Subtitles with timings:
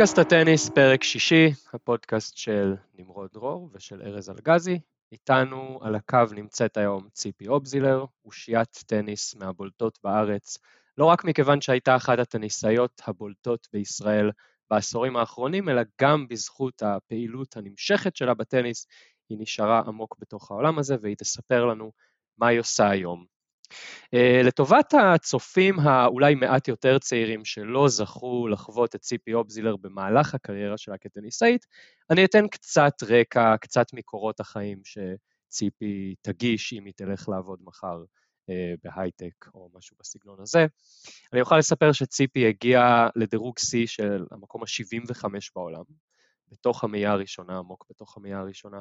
[0.00, 4.78] פודקאסט הטניס, פרק שישי, הפודקאסט של נמרוד דרור ושל ארז אלגזי.
[5.12, 10.58] איתנו על הקו נמצאת היום ציפי אובזילר, אושיית טניס מהבולטות בארץ,
[10.98, 14.30] לא רק מכיוון שהייתה אחת הטניסאיות הבולטות בישראל
[14.70, 18.86] בעשורים האחרונים, אלא גם בזכות הפעילות הנמשכת שלה בטניס,
[19.28, 21.92] היא נשארה עמוק בתוך העולם הזה והיא תספר לנו
[22.38, 23.39] מה היא עושה היום.
[23.70, 30.78] Uh, לטובת הצופים האולי מעט יותר צעירים שלא זכו לחוות את ציפי אובזילר במהלך הקריירה
[30.78, 31.66] שלה כטניסאית,
[32.10, 38.02] אני אתן קצת רקע, קצת מקורות החיים שציפי תגיש אם היא תלך לעבוד מחר
[38.50, 38.52] uh,
[38.84, 40.66] בהייטק או משהו בסגנון הזה.
[41.32, 45.84] אני אוכל לספר שציפי הגיעה לדירוג שיא של המקום ה-75 בעולם,
[46.52, 48.80] בתוך המאייה הראשונה, עמוק בתוך המאייה הראשונה.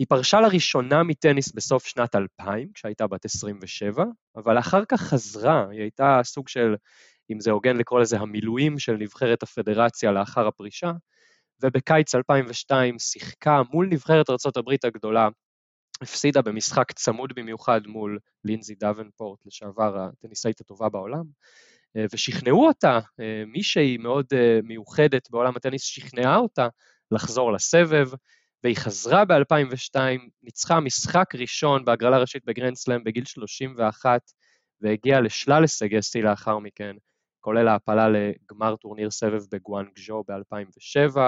[0.00, 4.04] היא פרשה לראשונה מטניס בסוף שנת 2000, כשהייתה בת 27,
[4.36, 6.74] אבל אחר כך חזרה, היא הייתה סוג של,
[7.32, 10.92] אם זה הוגן לקרוא לזה, המילואים של נבחרת הפדרציה לאחר הפרישה,
[11.62, 15.28] ובקיץ 2002 שיחקה מול נבחרת ארה"ב הגדולה,
[16.02, 21.24] הפסידה במשחק צמוד במיוחד מול לינזי דוונפורט, לשעבר הטניסאית הטובה בעולם,
[22.12, 22.98] ושכנעו אותה,
[23.46, 24.26] מישהי מאוד
[24.62, 26.68] מיוחדת בעולם הטניס שכנעה אותה
[27.10, 28.08] לחזור לסבב,
[28.64, 29.96] והיא חזרה ב-2002,
[30.42, 34.20] ניצחה משחק ראשון בהגרלה ראשית בגרנד סלאם בגיל 31,
[34.80, 36.96] והגיעה לשלל הישגי שיא לאחר מכן,
[37.40, 41.20] כולל העפלה לגמר טורניר סבב בגואנגז'ו ב-2007,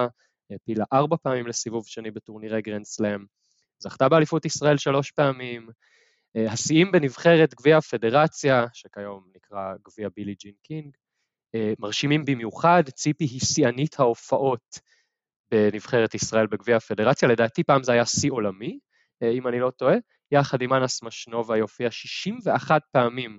[0.51, 3.25] העפילה ארבע פעמים לסיבוב שני בטורנירי גרנד סלאם,
[3.79, 5.69] זכתה באליפות ישראל שלוש פעמים,
[6.35, 10.97] השיאים בנבחרת גביע הפדרציה, שכיום נקרא גביע בילי ג'ין קינג,
[11.79, 14.81] מרשימים במיוחד, ציפי היא שיאנית ההופעות
[15.53, 18.79] בנבחרת ישראל בגביע הפדרציה, לדעתי פעם זה היה שיא עולמי,
[19.23, 19.97] אה, אם אני לא טועה,
[20.31, 23.39] יחד עם אנס משנובה היא הופיעה 61 פעמים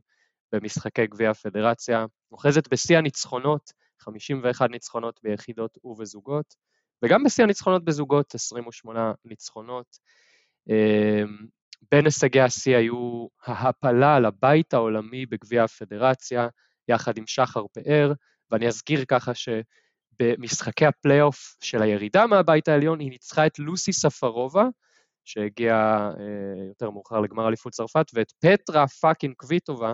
[0.52, 6.56] במשחקי גביע הפדרציה, אוחזת בשיא הניצחונות, 51 ניצחונות ביחידות ובזוגות,
[7.04, 9.98] וגם בשיא הניצחונות בזוגות, 28 ניצחונות.
[10.70, 11.24] אה,
[11.92, 16.48] בין הישגי השיא היו ההעפלה לבית העולמי בגביע הפדרציה,
[16.88, 18.14] יחד עם שחר פאר,
[18.52, 19.50] ואני אזכיר ככה ש...
[20.20, 24.66] במשחקי הפלייאוף של הירידה מהבית העליון, היא ניצחה את לוסי ספרובה,
[25.26, 29.94] שהגיעה אה, יותר מאוחר לגמר אליפות צרפת, ואת פטרה fucking קוויטובה,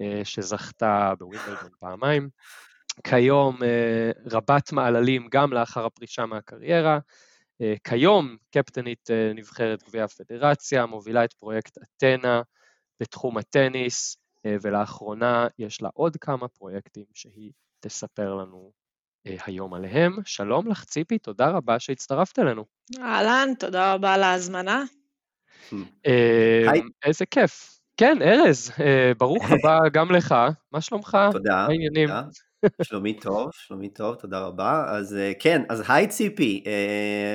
[0.00, 2.28] אה, שזכתה בווינבלדון פעמיים.
[3.04, 6.98] כיום אה, רבת מעללים גם לאחר הפרישה מהקריירה.
[7.62, 12.42] אה, כיום קפטנית אה, נבחרת גביע הפדרציה, מובילה את פרויקט אתנה
[13.00, 18.72] בתחום הטניס, אה, ולאחרונה יש לה עוד כמה פרויקטים שהיא תספר לנו
[19.24, 20.16] היום עליהם.
[20.24, 22.64] שלום לך, ציפי, תודה רבה שהצטרפת אלינו.
[22.98, 24.84] אהלן, תודה רבה על ההזמנה.
[26.06, 26.72] אה,
[27.04, 27.80] איזה כיף.
[27.96, 30.34] כן, ארז, אה, ברוך הבא גם לך.
[30.72, 31.18] מה שלומך?
[31.32, 31.54] תודה.
[31.54, 32.08] מה העניינים?
[32.82, 34.84] שלומי טוב, שלומי טוב, תודה רבה.
[34.88, 36.64] אז כן, אז היי ציפי,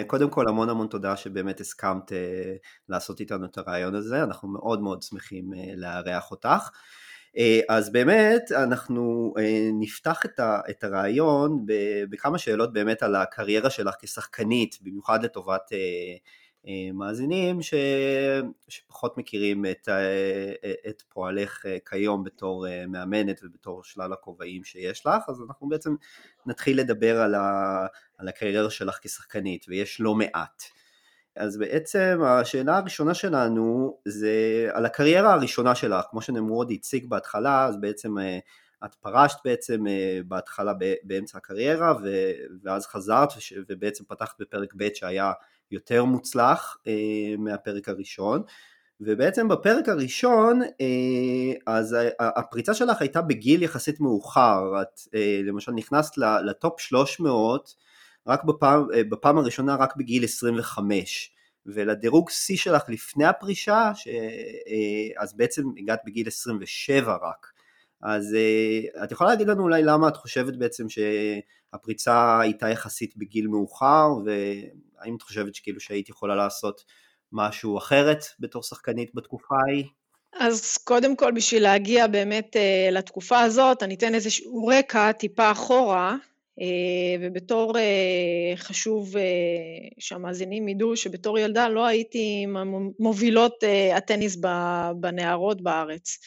[0.07, 2.11] קודם כל המון המון תודה שבאמת הסכמת
[2.89, 5.45] לעשות איתנו את הרעיון הזה, אנחנו מאוד מאוד שמחים
[5.77, 6.69] לארח אותך.
[7.37, 10.21] אה, אז באמת אנחנו אה, נפתח
[10.69, 11.65] את הרעיון
[12.09, 17.73] בכמה שאלות באמת על הקריירה שלך כשחקנית, במיוחד לטובת אה, מאזינים ש...
[18.67, 19.89] שפחות מכירים את,
[20.89, 25.95] את פועלך כיום בתור מאמנת ובתור שלל הכובעים שיש לך, אז אנחנו בעצם
[26.45, 27.85] נתחיל לדבר על, ה...
[28.17, 30.63] על הקריירה שלך כשחקנית, ויש לא מעט.
[31.35, 37.81] אז בעצם השאלה הראשונה שלנו זה על הקריירה הראשונה שלך, כמו שנמרוד הציג בהתחלה, אז
[37.81, 38.39] בעצם אה,
[38.85, 41.93] את פרשת בעצם אה, בהתחלה באמצע הקריירה
[42.63, 43.29] ואז חזרת
[43.69, 45.31] ובעצם פתחת בפרק ב' שהיה
[45.71, 46.93] יותר מוצלח אה,
[47.37, 48.41] מהפרק הראשון.
[49.01, 50.61] ובעצם בפרק הראשון
[51.67, 54.99] אז הפריצה שלך הייתה בגיל יחסית מאוחר, את
[55.43, 57.75] למשל נכנסת לטופ 300
[58.27, 61.34] רק בפעם, בפעם הראשונה רק בגיל 25
[61.65, 64.07] ולדירוג שיא שלך לפני הפרישה ש...
[64.07, 67.51] אה, אז בעצם הגעת בגיל 27 רק
[68.01, 73.47] אז אה, את יכולה להגיד לנו אולי למה את חושבת בעצם שהפריצה הייתה יחסית בגיל
[73.47, 76.83] מאוחר והאם את חושבת שכאילו שהיית יכולה לעשות
[77.31, 79.85] משהו אחרת בתור שחקנית בתקופה ההיא?
[80.39, 82.55] אז קודם כל בשביל להגיע באמת
[82.91, 86.34] לתקופה הזאת אני אתן איזשהו רקע טיפה אחורה אה,
[87.21, 89.23] ובתור אה, חשוב אה,
[89.99, 92.45] שהמאזינים ידעו שבתור ילדה לא הייתי
[92.99, 93.63] מובילות
[93.95, 94.37] הטניס
[94.99, 96.17] בנערות בארץ.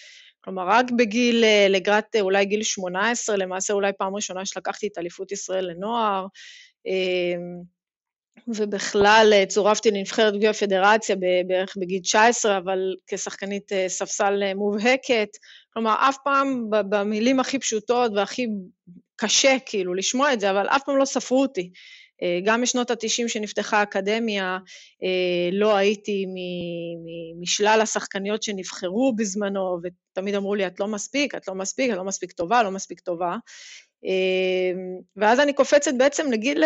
[0.41, 5.71] כלומר, רק בגיל, לגרת אולי גיל 18, למעשה אולי פעם ראשונה שלקחתי את אליפות ישראל
[5.71, 6.27] לנוער,
[8.49, 11.17] ובכלל צורפתי לנבחרת גביע הפדרציה
[11.47, 15.29] בערך בגיל 19, אבל כשחקנית ספסל מובהקת.
[15.73, 18.47] כלומר, אף פעם במילים הכי פשוטות והכי
[19.19, 21.70] קשה כאילו לשמוע את זה, אבל אף פעם לא ספרו אותי.
[22.23, 24.59] אה, גם בשנות ה-90 שנפתחה האקדמיה,
[25.03, 26.26] אה, לא הייתי
[27.41, 32.05] משלל השחקניות שנבחרו בזמנו, ותמיד אמרו לי, את לא מספיק, את לא מספיק, את לא
[32.05, 33.37] מספיק טובה, לא מספיק טובה.
[34.05, 34.73] אה,
[35.17, 36.65] ואז אני קופצת בעצם לגיל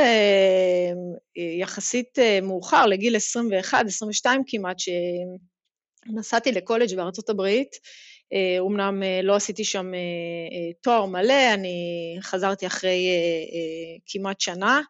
[1.60, 4.76] יחסית מאוחר, לגיל 21, 22 כמעט,
[6.06, 7.76] שנסעתי לקולג' בארצות הברית.
[8.58, 9.92] אומנם לא עשיתי שם
[10.80, 13.08] תואר מלא, אני חזרתי אחרי
[14.06, 14.80] כמעט שנה,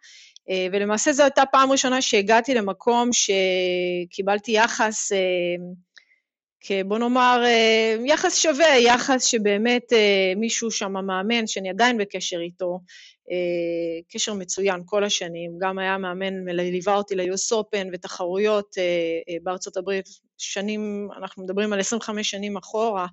[0.51, 8.37] אה, ולמעשה זו הייתה פעם ראשונה שהגעתי למקום שקיבלתי יחס, אה, בוא נאמר, אה, יחס
[8.37, 9.93] שווה, יחס שבאמת
[10.37, 12.81] מישהו שם מאמן, שאני עדיין בקשר איתו,
[14.13, 18.75] קשר מצוין כל השנים, גם היה מאמן, ליווה אותי ל-US Open ותחרויות
[19.43, 20.09] בארצות הברית,
[20.43, 23.07] שנים, אנחנו מדברים על 25 שנים אחורה,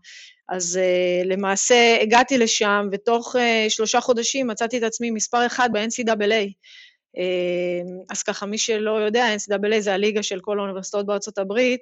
[0.50, 0.80] אז
[1.26, 3.36] למעשה הגעתי לשם, ותוך
[3.70, 6.52] שלושה חודשים מצאתי את עצמי מספר אחד ב-NCAA.
[7.18, 11.82] אמ, אז ככה, מי שלא יודע, NCAA זה הליגה של כל האוניברסיטאות בארצות הברית,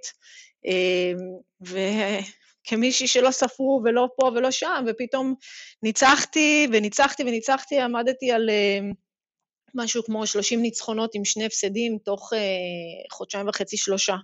[0.65, 1.17] אמ,
[1.61, 5.35] וכמישהי שלא ספרו ולא פה ולא שם, ופתאום
[5.83, 8.91] ניצחתי וניצחתי וניצחתי, עמדתי על אמ,
[9.75, 12.39] משהו כמו 30 ניצחונות עם שני הפסדים תוך אה,
[13.11, 14.15] חודשיים וחצי, שלושה.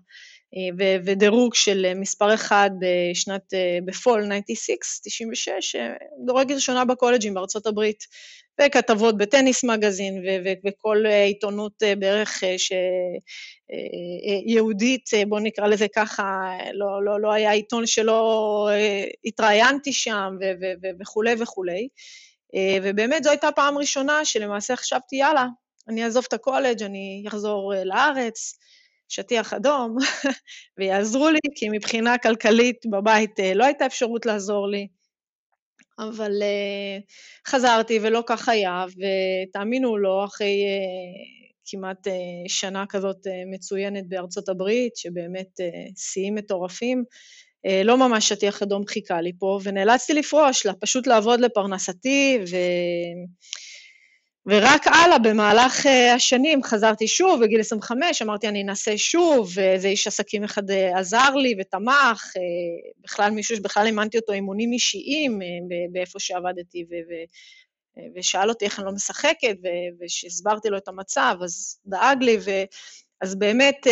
[0.57, 3.53] אה, ודירוג של אה, מספר אחד בשנת,
[3.85, 5.75] בפול 96, 96,
[6.25, 8.03] דורג ראשונה בקולג'ים בארצות הברית.
[8.61, 10.23] וכתבות בטניס מגזין
[10.65, 12.71] וכל אה, עיתונות בערך ש...
[14.45, 18.69] יהודית, בואו נקרא לזה ככה, לא, לא, לא היה עיתון שלא
[19.25, 20.33] התראיינתי שם
[20.99, 21.87] וכולי וכולי.
[22.83, 25.45] ובאמת זו הייתה פעם ראשונה שלמעשה חשבתי, יאללה,
[25.87, 28.57] אני אעזוב את הקולג', אני אחזור לארץ,
[29.13, 29.97] שטיח אדום,
[30.77, 34.87] ויעזרו לי, כי מבחינה כלכלית בבית לא הייתה אפשרות לעזור לי.
[35.99, 42.11] אבל uh, חזרתי ולא כך היה, ותאמינו או לא, אחרי uh, כמעט uh,
[42.47, 47.03] שנה כזאת uh, מצוינת בארצות הברית, שבאמת uh, שיאים מטורפים,
[47.67, 52.55] uh, לא ממש שטיח אדום חיכה לי פה, ונאלצתי לפרוש, פשוט לעבוד לפרנסתי, ו...
[54.45, 60.07] ורק הלאה, במהלך uh, השנים חזרתי שוב, בגיל 25, אמרתי, אני אנסה שוב, ואיזה איש
[60.07, 65.39] עסקים אחד uh, עזר לי ותמך, uh, בכלל מישהו שבכלל אימנתי אותו אימונים אישיים
[65.91, 66.85] באיפה שעבדתי,
[68.15, 72.51] ושאל אותי איך אני לא משחקת, ו- ושהסברתי לו את המצב, אז דאג לי, ו...
[73.21, 73.87] אז באמת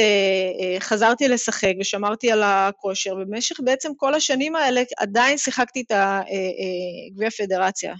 [0.80, 5.92] חזרתי לשחק ושמרתי על הכושר, ובמשך בעצם כל השנים האלה עדיין שיחקתי את
[7.14, 7.94] גביע פדרציה.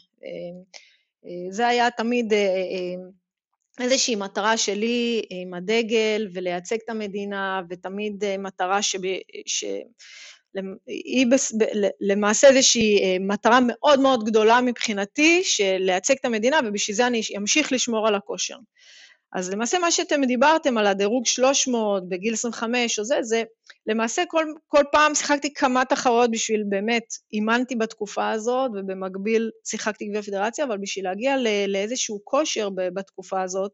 [1.26, 8.24] אה, זה היה תמיד אה, אה, איזושהי מטרה שלי עם הדגל ולייצג את המדינה, ותמיד
[8.40, 9.00] מטרה שב,
[9.46, 9.66] ש...
[12.02, 17.72] למעשה איזושהי מטרה מאוד מאוד גדולה מבחינתי, של לייצג את המדינה, ובשביל זה אני אמשיך
[17.72, 18.56] לשמור על הכושר.
[19.34, 23.44] אז למעשה מה שאתם דיברתם על הדירוג 300 בגיל 25 או זה, זה
[23.88, 30.22] למעשה כל, כל פעם שיחקתי כמה תחרות בשביל באמת, אימנתי בתקופה הזאת, ובמקביל שיחקתי גביע
[30.22, 33.72] פדרציה, אבל בשביל להגיע לא, לאיזשהו כושר בתקופה הזאת,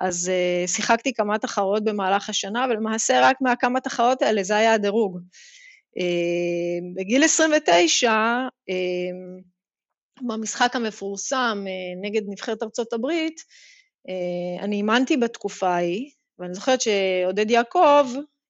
[0.00, 5.18] אז uh, שיחקתי כמה תחרות במהלך השנה, ולמעשה רק מהכמה תחרות האלה זה היה הדירוג.
[5.98, 8.12] Uh, בגיל 29,
[8.70, 8.74] uh,
[10.28, 11.64] במשחק המפורסם
[12.02, 13.71] נגד נבחרת ארצות הברית, אה,
[14.60, 18.06] אני אימנתי בתקופה ההיא, ואני זוכרת שעודד יעקב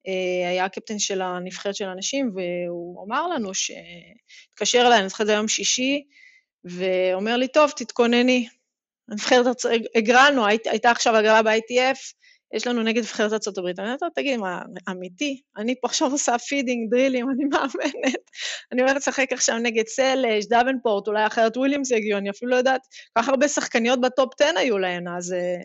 [0.07, 3.51] אה, היה הקפטן של הנבחרת של הנשים, והוא אמר לנו,
[4.53, 6.03] התקשר אליי, אני זוכרת, זה יום שישי,
[6.63, 8.47] ואומר לי, טוב, תתכונני.
[9.09, 9.45] הנבחרת,
[9.95, 12.13] הגרלנו, הייתה עכשיו הגרלה ב-ITF,
[12.53, 13.67] יש לנו נגד נבחרת ארה"ב.
[13.67, 15.41] אני אומרת לו, תגיד, מה, אמיתי?
[15.57, 18.29] אני פה עכשיו עושה feeding, דרילים, אני מאמנת.
[18.71, 22.81] אני הולכת לשחק עכשיו נגד סלש, דבנפורט, אולי אחיות וויליאמס יגיעו, אני אפילו לא יודעת,
[23.13, 25.61] כל כך הרבה שחקניות ב-top 10 היו להן, אז אה,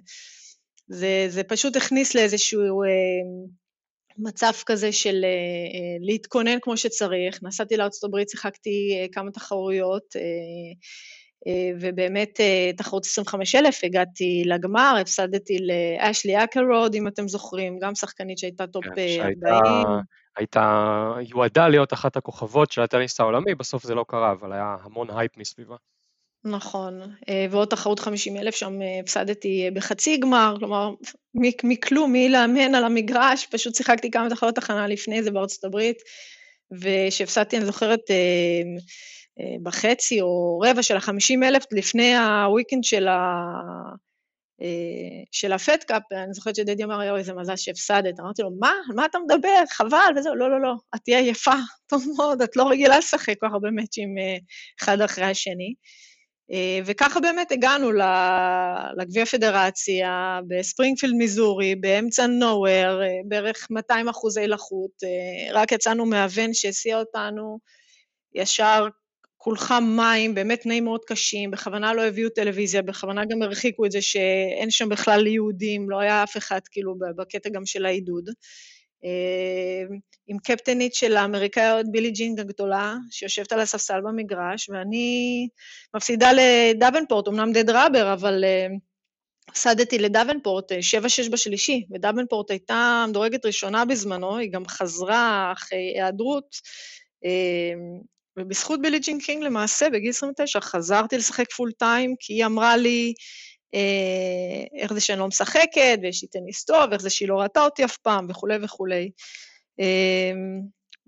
[0.89, 2.89] זה, זה פשוט הכניס לאיזשהו אה,
[4.19, 7.43] מצב כזה של אה, אה, להתכונן כמו שצריך.
[7.43, 10.23] נסעתי לארה"ב, שיחקתי אה, כמה תחרויות, אה,
[11.81, 18.67] ובאמת אה, תחרות 25,000, הגעתי לגמר, הפסדתי לאשלי הארקלרוד, אם אתם זוכרים, גם שחקנית שהייתה
[18.67, 19.41] top 40.
[19.41, 19.91] כן,
[20.37, 25.09] הייתה, יועדה להיות אחת הכוכבות של הטניס העולמי, בסוף זה לא קרה, אבל היה המון
[25.11, 25.77] הייפ מסביבה.
[26.45, 30.91] נכון, אה, ועוד תחרות 50 אלף שם הפסדתי בחצי גמר, כלומר,
[31.65, 35.99] מכלום, מי לאמן על המגרש, פשוט שיחקתי כמה תחרויות הכנה לפני זה בארצות הברית,
[36.73, 38.63] וכשהפסדתי, אני זוכרת, אה,
[39.63, 43.19] בחצי או רבע של החמישים אלף לפני ה-weekend של ה...
[44.63, 48.21] אה, של ה-Fed Cup, אני זוכרת שדדי אמר, יואו, איזה מזל שהפסדת.
[48.21, 48.73] אמרתי לו, מה?
[48.89, 49.65] על מה אתה מדבר?
[49.71, 51.55] חבל, וזהו, לא, לא, לא, את תהיה יפה,
[51.87, 54.37] טוב מאוד, את לא רגילה לשחק כל כך הרבה מאצ'ים אה,
[54.81, 55.75] אחד אחרי השני.
[56.85, 57.93] וככה באמת הגענו
[58.97, 64.91] לגביע פדרציה בספרינגפילד, מיזורי, באמצע נוואר, בערך 200 אחוזי לחות.
[65.53, 67.59] רק יצאנו מהוון שהסיע אותנו
[68.35, 68.89] ישר
[69.49, 74.03] כולך מים, באמת תנאים מאוד קשים, בכוונה לא הביאו טלוויזיה, בכוונה גם הרחיקו את זה
[74.03, 78.31] שאין שם בכלל יהודים, לא היה אף אחד כאילו בקטע גם של העידוד.
[79.05, 85.49] אה, עם קפטנית של האמריקאיות בילי ג'ין קינג הגדולה, שיושבת על הספסל במגרש, ואני
[85.97, 88.67] מפסידה לדוונפורט, אמנם dead rubber, אבל אה,
[89.99, 90.75] לדוונפורט 7-6
[91.23, 96.57] אה, בשלישי, ודוונפורט הייתה מדורגת ראשונה בזמנו, היא גם חזרה אחרי היעדרות.
[98.39, 103.15] ובזכות בילי ג'ין קינג למעשה, בגיל 29, חזרתי לשחק full time, כי היא אמרה לי
[103.75, 107.65] אה, איך זה שאני לא משחקת, ויש לי טניס טוב, ואיך זה שהיא לא ראתה
[107.65, 109.11] אותי אף פעם, וכולי וכולי.
[109.81, 110.33] אה,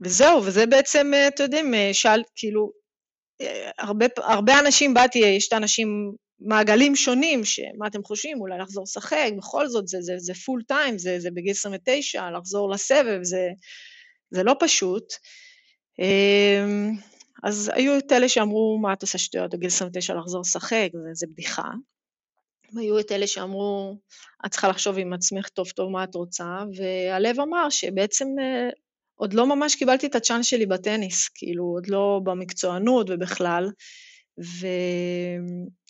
[0.05, 2.73] וזהו, וזה בעצם, אה, אתם יודעים, אה, שאל, כאילו,
[3.41, 8.83] אה, הרבה, הרבה אנשים, באתי, יש את האנשים, מעגלים שונים, שמה אתם חושבים, אולי לחזור
[8.83, 13.49] לשחק, בכל זאת, זה, זה, זה פול טיים, זה, זה בגיל 29, לחזור לסבב, זה,
[14.31, 15.05] זה לא פשוט.
[17.43, 21.69] אז היו את אלה שאמרו, מה את עושה שטויות, בגיל 29 לחזור לשחק, זה בדיחה.
[22.77, 23.99] היו את אלה שאמרו,
[24.47, 28.69] את צריכה לחשוב עם עצמך טוב טוב מה את רוצה, והלב אמר שבעצם אה,
[29.15, 33.71] עוד לא ממש קיבלתי את הצ'אנס שלי בטניס, כאילו, עוד לא במקצוענות ובכלל,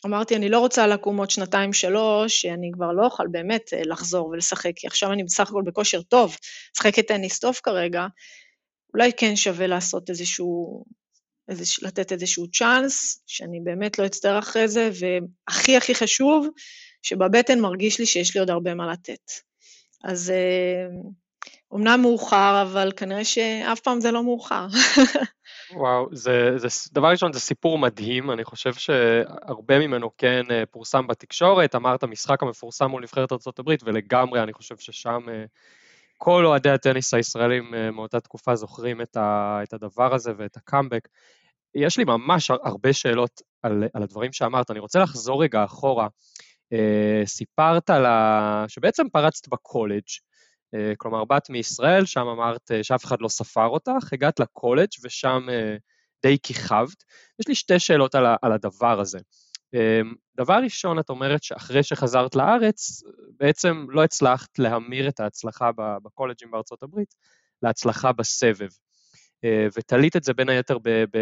[0.05, 4.73] ואמרתי, אני לא רוצה לקום עוד שנתיים-שלוש, שאני כבר לא אוכל באמת אה, לחזור ולשחק,
[4.77, 6.37] כי עכשיו אני בסך הכל בכושר טוב,
[6.77, 8.07] משחקת טניס טוב כרגע,
[8.95, 10.85] אולי כן שווה לעשות איזשהו
[11.51, 16.49] איזה, לתת איזשהו צ'אנס, שאני באמת לא אצטער אחרי זה, והכי הכי חשוב,
[17.03, 19.31] שבבטן מרגיש לי שיש לי עוד הרבה מה לתת.
[20.05, 20.33] אז
[21.73, 24.67] אומנם אה, מאוחר, אבל כנראה שאף פעם זה לא מאוחר.
[25.77, 31.07] וואו, זה, זה, דבר ראשון, זה סיפור מדהים, אני חושב שהרבה ממנו כן אה, פורסם
[31.07, 35.45] בתקשורת, אמרת משחק המפורסם מול נבחרת ארה"ב, ולגמרי אני חושב ששם אה,
[36.19, 41.09] כל אוהדי הטניס הישראלים מאותה תקופה זוכרים את, ה, את הדבר הזה ואת הקאמבק.
[41.75, 44.71] יש לי ממש הרבה שאלות על, על הדברים שאמרת.
[44.71, 46.09] אני רוצה לחזור רגע אחורה.
[46.75, 48.65] Uh, סיפרת על ה...
[48.69, 50.03] שבעצם פרצת בקולג',
[50.77, 55.47] uh, כלומר, באת מישראל, שם אמרת uh, שאף אחד לא ספר אותך, הגעת לקולג' ושם
[56.23, 57.05] די כיכבת.
[57.41, 59.19] יש לי שתי שאלות על, ה, על הדבר הזה.
[60.37, 63.03] דבר ראשון, את אומרת שאחרי שחזרת לארץ,
[63.39, 65.71] בעצם לא הצלחת להמיר את ההצלחה
[66.03, 67.15] בקולג'ים בארצות הברית
[67.63, 68.69] להצלחה בסבב.
[69.45, 71.19] אה, ותלית את זה בין היתר ב, ב,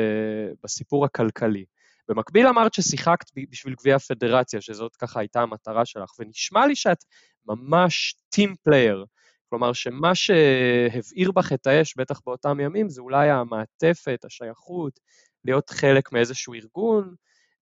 [0.62, 1.64] בסיפור הכלכלי.
[2.08, 7.04] במקביל אמרת ששיחקת בשביל גביע הפדרציה, שזאת ככה הייתה המטרה שלך, ונשמע לי שאת
[7.46, 9.04] ממש team player.
[9.50, 15.00] כלומר, שמה שהבעיר בך את האש, בטח באותם ימים, זה אולי המעטפת, השייכות,
[15.44, 17.14] להיות חלק מאיזשהו ארגון.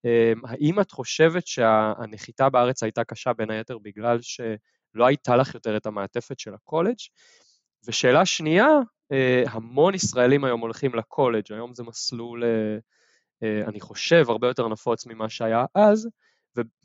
[0.05, 5.77] אה, האם את חושבת שהנחיתה בארץ הייתה קשה בין היתר בגלל שלא הייתה לך יותר
[5.77, 6.97] את המעטפת של ה-college?
[7.87, 8.69] ושאלה שנייה,
[9.13, 12.79] אה, המון ישראלים היום הולכים לקולג', היום זה מסלול, אה,
[13.43, 16.09] אה, אני חושב, הרבה יותר נפוץ ממה שהיה אז,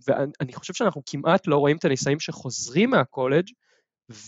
[0.07, 3.47] ואני חושב שאנחנו כמעט לא רואים את הניסאים שחוזרים מהקולג'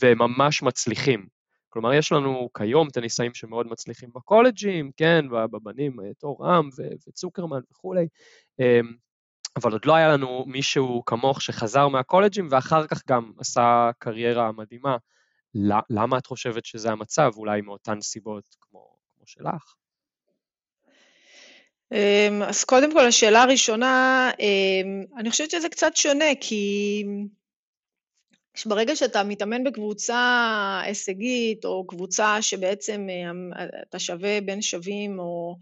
[0.02, 1.28] וממש מצליחים.
[1.70, 6.70] כלומר, יש לנו כיום את הניסאים שמאוד מצליחים בקולג'ים, כן, בבנים, תור עם
[7.08, 8.08] וצוקרמן וכולי,
[9.56, 14.98] אבל עוד לא היה לנו מישהו כמוך שחזר מהקולג'ים ואחר כך גם עשה קריירה מדהימה
[15.90, 19.76] למה את חושבת שזה המצב, אולי מאותן סיבות כמו, כמו שלך?
[21.92, 27.04] אמ, אז קודם כל, השאלה הראשונה, אמ, אני חושבת שזה קצת שונה, כי
[28.66, 33.52] ברגע שאתה מתאמן בקבוצה הישגית, או קבוצה שבעצם אמ,
[33.90, 35.58] אתה שווה בין שווים, או...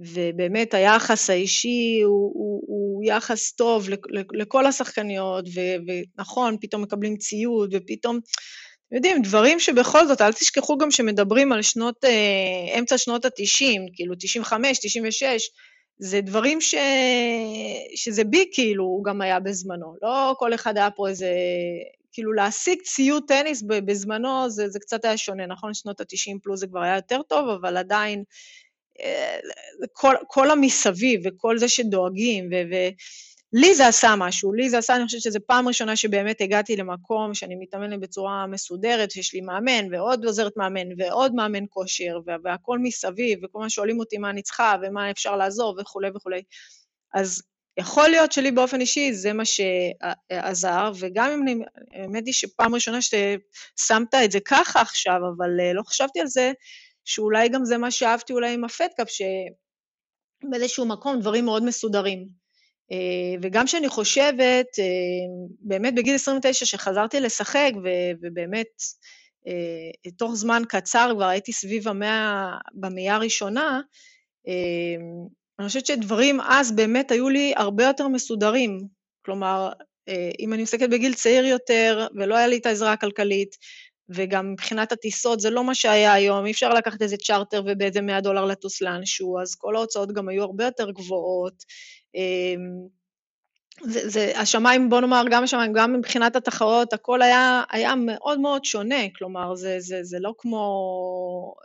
[0.00, 3.88] ובאמת היחס האישי הוא, הוא, הוא יחס טוב
[4.32, 8.20] לכל השחקניות, ונכון, פתאום מקבלים ציוד, ופתאום
[8.92, 14.14] יודעים, דברים שבכל זאת, אל תשכחו גם שמדברים על שנות, אה, אמצע שנות ה-90, כאילו
[14.18, 15.50] 95, 96,
[15.98, 16.74] זה דברים ש...
[17.94, 19.94] שזה בי כאילו, הוא גם היה בזמנו.
[20.02, 21.30] לא כל אחד היה פה איזה...
[22.12, 25.74] כאילו להשיג ציוד טניס בזמנו זה, זה קצת היה שונה, נכון?
[25.74, 28.24] שנות ה-90 פלוס זה כבר היה יותר טוב, אבל עדיין
[29.00, 29.38] אה,
[29.92, 32.54] כל, כל המסביב וכל זה שדואגים, ו...
[32.70, 32.76] ו
[33.52, 37.34] לי זה עשה משהו, לי זה עשה, אני חושבת שזו פעם ראשונה שבאמת הגעתי למקום
[37.34, 43.38] שאני מתאמנת בצורה מסודרת, שיש לי מאמן ועוד עוזרת מאמן ועוד מאמן כושר והכול מסביב,
[43.44, 46.42] וכל מה שואלים אותי מה אני צריכה ומה אפשר לעזור וכולי וכולי.
[47.14, 47.42] אז
[47.78, 52.98] יכול להיות שלי באופן אישי זה מה שעזר, וגם אם אני, האמת היא שפעם ראשונה
[53.02, 56.52] ששמת את זה ככה עכשיו, אבל אה, לא חשבתי על זה,
[57.04, 62.39] שאולי גם זה מה שאהבתי אולי עם הפדקאפ, שבאיזשהו מקום דברים מאוד מסודרים.
[63.42, 64.66] וגם כשאני חושבת,
[65.60, 67.70] באמת בגיל 29 שחזרתי לשחק,
[68.22, 68.66] ובאמת
[70.18, 73.80] תוך זמן קצר כבר הייתי סביב המאה, במאה הראשונה,
[75.58, 78.80] אני חושבת שדברים אז באמת היו לי הרבה יותר מסודרים.
[79.24, 79.72] כלומר,
[80.40, 83.56] אם אני מסתכלת בגיל צעיר יותר, ולא היה לי את העזרה הכלכלית,
[84.08, 88.20] וגם מבחינת הטיסות זה לא מה שהיה היום, אי אפשר לקחת איזה צ'רטר ובאיזה 100
[88.20, 91.54] דולר לטוס לאנשהו, אז כל ההוצאות גם היו הרבה יותר גבוהות.
[93.82, 98.64] זה, זה, השמיים, בוא נאמר, גם השמיים, גם מבחינת התחרות, הכל היה, היה מאוד מאוד
[98.64, 100.64] שונה, כלומר, זה, זה, זה לא כמו,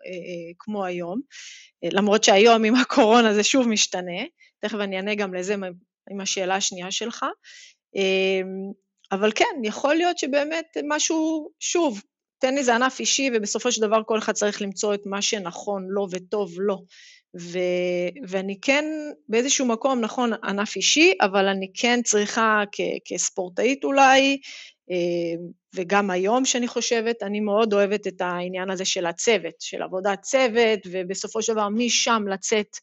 [0.06, 1.22] אה, כמו היום,
[1.84, 4.24] למרות שהיום עם הקורונה זה שוב משתנה,
[4.60, 5.56] תכף אני אענה גם לזה
[6.12, 7.26] עם השאלה השנייה שלך,
[9.12, 12.02] אבל כן, יכול להיות שבאמת משהו, שוב,
[12.40, 16.08] טניס זה ענף אישי, ובסופו של דבר כל אחד צריך למצוא את מה שנכון לו
[16.12, 16.86] וטוב לו.
[17.40, 17.60] ו,
[18.28, 18.86] ואני כן
[19.30, 24.38] באיזשהו מקום, נכון, ענף אישי, אבל אני כן צריכה כ, כספורטאית אולי,
[24.92, 25.44] אה,
[25.76, 30.80] וגם היום שאני חושבת, אני מאוד אוהבת את העניין הזה של הצוות, של עבודת צוות,
[30.92, 32.78] ובסופו של דבר משם לצאת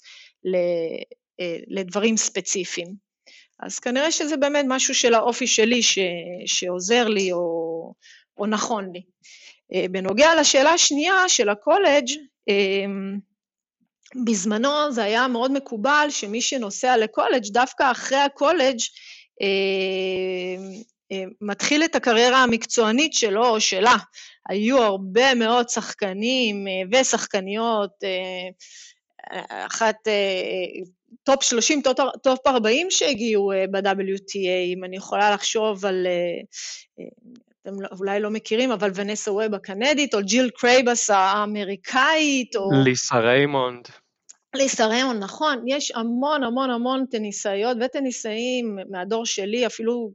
[0.44, 0.56] ל,
[1.40, 2.94] אה, לדברים ספציפיים.
[3.60, 5.98] אז כנראה שזה באמת משהו של האופי שלי ש,
[6.46, 7.92] שעוזר לי או,
[8.36, 9.02] או נכון לי.
[9.74, 12.08] אה, בנוגע לשאלה השנייה של ה-college,
[14.24, 18.78] בזמנו זה היה מאוד מקובל שמי שנוסע ל-college, דווקא אחרי ה-college,
[19.42, 20.64] אה,
[21.12, 23.96] אה, מתחיל את הקריירה המקצוענית שלו או שלה.
[24.48, 27.90] היו הרבה מאוד שחקנים אה, ושחקניות,
[29.48, 29.96] אחת
[31.24, 31.82] top 30,
[32.22, 36.06] top 40 שהגיעו ב-WTA, אם אני יכולה לחשוב על,
[37.62, 42.70] אתם לא, אולי לא מכירים, אבל ונסה ווב הקנדית, או ג'יל קרייבס האמריקאית, או...
[42.84, 43.88] ליסה ריימונד.
[44.54, 50.12] ליסריון, נכון, יש המון המון המון טניסאיות וטניסאים מהדור שלי, אפילו,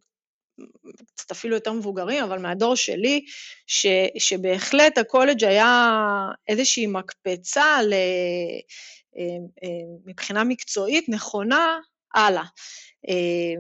[1.16, 3.26] קצת אפילו יותר מבוגרים, אבל מהדור שלי,
[3.68, 3.86] ש,
[4.18, 5.90] שבהחלט ה-college היה
[6.48, 7.94] איזושהי מקפצה ל,
[9.18, 9.24] אה,
[9.64, 9.70] אה,
[10.06, 11.80] מבחינה מקצועית נכונה
[12.16, 12.44] הלאה.
[13.10, 13.54] אה,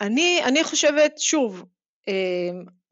[0.00, 1.64] אני, אני חושבת, שוב,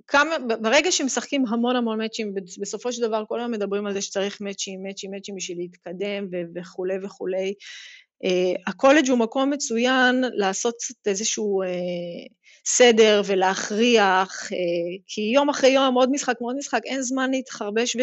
[0.07, 4.40] כמה, ברגע שמשחקים המון המון מאצ'ים, בסופו של דבר כל היום מדברים על זה שצריך
[4.40, 7.55] מאצ'ים, מאצ'ים, מאצ'ים בשביל להתקדם וכולי וכולי.
[8.25, 10.75] Uh, הקולג' הוא מקום מצוין לעשות
[11.07, 11.67] איזשהו uh,
[12.67, 14.57] סדר ולהכריח, uh,
[15.07, 17.97] כי יום אחרי יום, עוד משחק, עוד משחק, אין זמן להתחרבש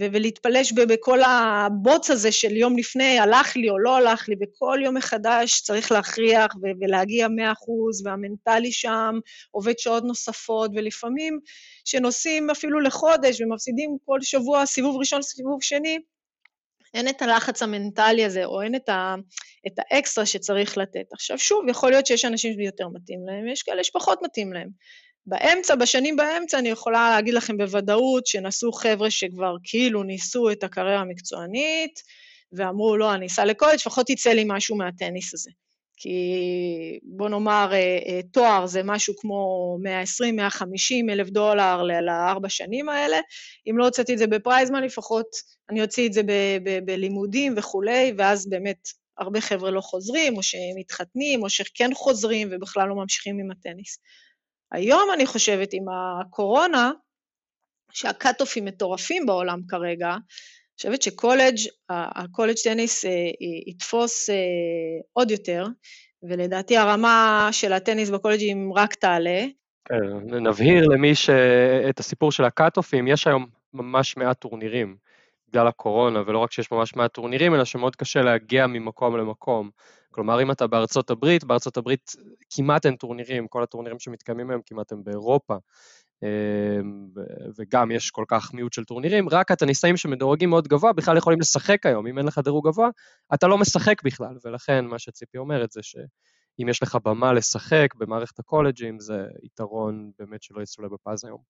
[0.00, 4.96] ולהתפלש בכל הבוץ הזה של יום לפני, הלך לי או לא הלך לי, וכל יום
[4.96, 9.18] מחדש צריך להכריח ולהגיע מאה אחוז, והמנטלי שם
[9.50, 11.38] עובד שעות נוספות, ולפעמים
[11.84, 15.98] שנוסעים אפילו לחודש ומפסידים כל שבוע סיבוב ראשון, סיבוב שני,
[16.94, 19.14] אין את הלחץ המנטלי הזה, או אין את, ה,
[19.66, 21.12] את האקסטרה שצריך לתת.
[21.12, 24.68] עכשיו, שוב, יכול להיות שיש אנשים שזה יותר מתאים להם, יש כאלה שפחות מתאים להם.
[25.26, 31.00] באמצע, בשנים באמצע, אני יכולה להגיד לכם בוודאות שנסעו חבר'ה שכבר כאילו ניסו את הקריירה
[31.00, 32.02] המקצוענית,
[32.52, 35.50] ואמרו, לא, אני אסע לקולג', לפחות יצא לי משהו מהטניס הזה.
[35.96, 43.16] כי בוא נאמר, אה, אה, תואר זה משהו כמו 120-150 אלף דולר לארבע שנים האלה.
[43.70, 45.26] אם לא הוצאתי את זה בפרייזמן, לפחות
[45.70, 46.22] אני אוציא את זה
[46.84, 52.88] בלימודים וכולי, ואז באמת הרבה חבר'ה לא חוזרים, או שהם מתחתנים, או שכן חוזרים ובכלל
[52.88, 53.98] לא ממשיכים עם הטניס.
[54.74, 56.90] היום אני חושבת עם הקורונה,
[57.92, 61.56] שהקאט-אופים מטורפים בעולם כרגע, אני חושבת שקולג',
[61.90, 63.10] הקולג' טניס אה,
[63.66, 64.34] יתפוס אה,
[65.12, 65.66] עוד יותר,
[66.22, 69.44] ולדעתי הרמה של הטניס בקולג'ים רק תעלה.
[69.84, 69.96] כן,
[70.40, 74.96] נבהיר למי שאת הסיפור של הקאט-אופים, יש היום ממש מעט טורנירים
[75.48, 79.70] בגלל הקורונה, ולא רק שיש ממש מעט טורנירים, אלא שמאוד קשה להגיע ממקום למקום.
[80.14, 82.12] כלומר, אם אתה בארצות הברית, בארצות הברית
[82.50, 85.56] כמעט אין טורנירים, כל הטורנירים שמתקיימים היום כמעט הם באירופה,
[86.22, 87.08] אמ,
[87.58, 91.86] וגם יש כל כך מיעוט של טורנירים, רק הטניסאים שמדורגים מאוד גבוה בכלל יכולים לשחק
[91.86, 92.88] היום, אם אין לך דירוג גבוה,
[93.34, 98.38] אתה לא משחק בכלל, ולכן מה שציפי אומרת זה שאם יש לך במה לשחק במערכת
[98.38, 101.40] הקולג'ים, זה יתרון באמת שלא יסולא בפז היום.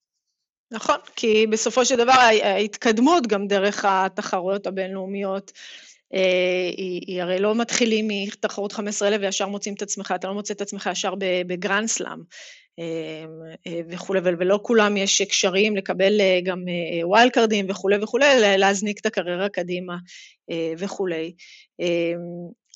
[0.71, 5.53] נכון, כי בסופו של דבר ההתקדמות גם דרך התחרויות הבינלאומיות
[6.77, 10.61] היא, היא הרי לא מתחילים מתחרות 15,000 וישר מוצאים את עצמך, אתה לא מוצא את
[10.61, 11.15] עצמך ישר
[11.47, 12.19] ב-Grand Slam
[12.79, 13.25] אה,
[13.67, 16.65] אה, וכולי, ולא כולם יש קשרים לקבל גם
[17.05, 18.27] wild card־ים וכולי וכולי,
[18.59, 19.97] להזניק את הקריירה קדימה.
[20.79, 21.33] וכולי.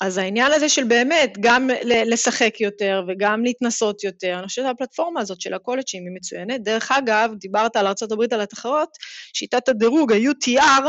[0.01, 5.41] אז העניין הזה של באמת גם לשחק יותר וגם להתנסות יותר, אני חושבת שהפלטפורמה הזאת
[5.41, 6.63] של ה-college־ים היא מצוינת.
[6.63, 8.89] דרך אגב, דיברת על ארה"ב על התחרות,
[9.33, 10.83] שיטת הדירוג, ה-UTR,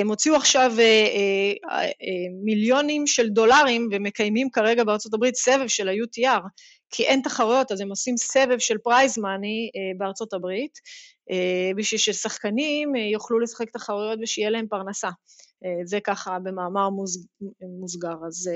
[0.00, 0.72] הם הוציאו עכשיו
[2.44, 6.42] מיליונים של דולרים ומקיימים כרגע בארה"ב סבב של ה-UTR,
[6.90, 10.78] כי אין תחרויות, אז הם עושים סבב של prize money בארצות הברית,
[11.76, 15.08] בשביל ששחקנים יוכלו לשחק תחרויות ושיהיה להם פרנסה.
[15.84, 16.88] זה ככה במאמר
[17.80, 18.14] מוסגר.
[18.26, 18.50] אז,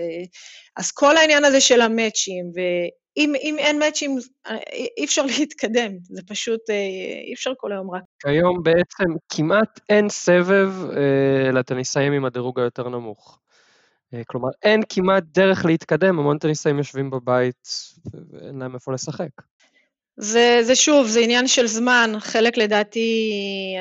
[0.77, 4.19] אז כל העניין הזה של ה-match־ים, ואם אין match־ים,
[4.97, 6.61] אי אפשר להתקדם, זה פשוט,
[7.27, 8.03] אי אפשר כל היום רק.
[8.23, 10.73] כיום בעצם כמעט אין סבב
[11.53, 13.39] לטניסאים עם הדירוג היותר נמוך.
[14.27, 17.69] כלומר, אין כמעט דרך להתקדם, המון טניסאים יושבים בבית
[18.31, 19.31] ואין להם איפה לשחק.
[20.23, 23.33] זה, זה שוב, זה עניין של זמן, חלק לדעתי,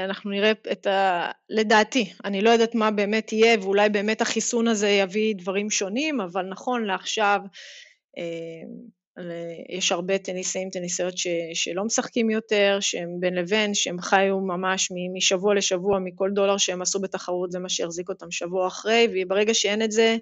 [0.05, 1.31] אנחנו נראה את ה...
[1.49, 6.45] לדעתי, אני לא יודעת מה באמת יהיה, ואולי באמת החיסון הזה יביא דברים שונים, אבל
[6.45, 7.39] נכון לעכשיו,
[9.69, 15.55] יש הרבה טניסאים, טניסאיות ש, שלא משחקים יותר, שהם בין לבין, שהם חיו ממש משבוע
[15.55, 19.91] לשבוע, מכל דולר שהם עשו בתחרות, זה מה שהחזיק אותם שבוע אחרי, וברגע שאין את
[19.91, 20.17] זה,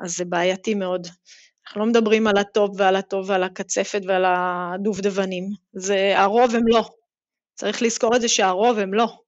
[0.00, 1.06] אז זה בעייתי מאוד.
[1.68, 5.44] אנחנו לא מדברים על הטופ ועל הטוב ועל הקצפת ועל הדובדבנים.
[5.72, 6.88] זה, הרוב הם לא.
[7.54, 9.18] צריך לזכור את זה שהרוב הם לא.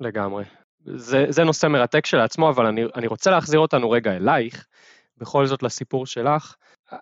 [0.00, 0.44] לגמרי.
[0.84, 4.66] זה, זה נושא מרתק שלעצמו, אבל אני, אני רוצה להחזיר אותנו רגע אלייך,
[5.16, 6.54] בכל זאת לסיפור שלך.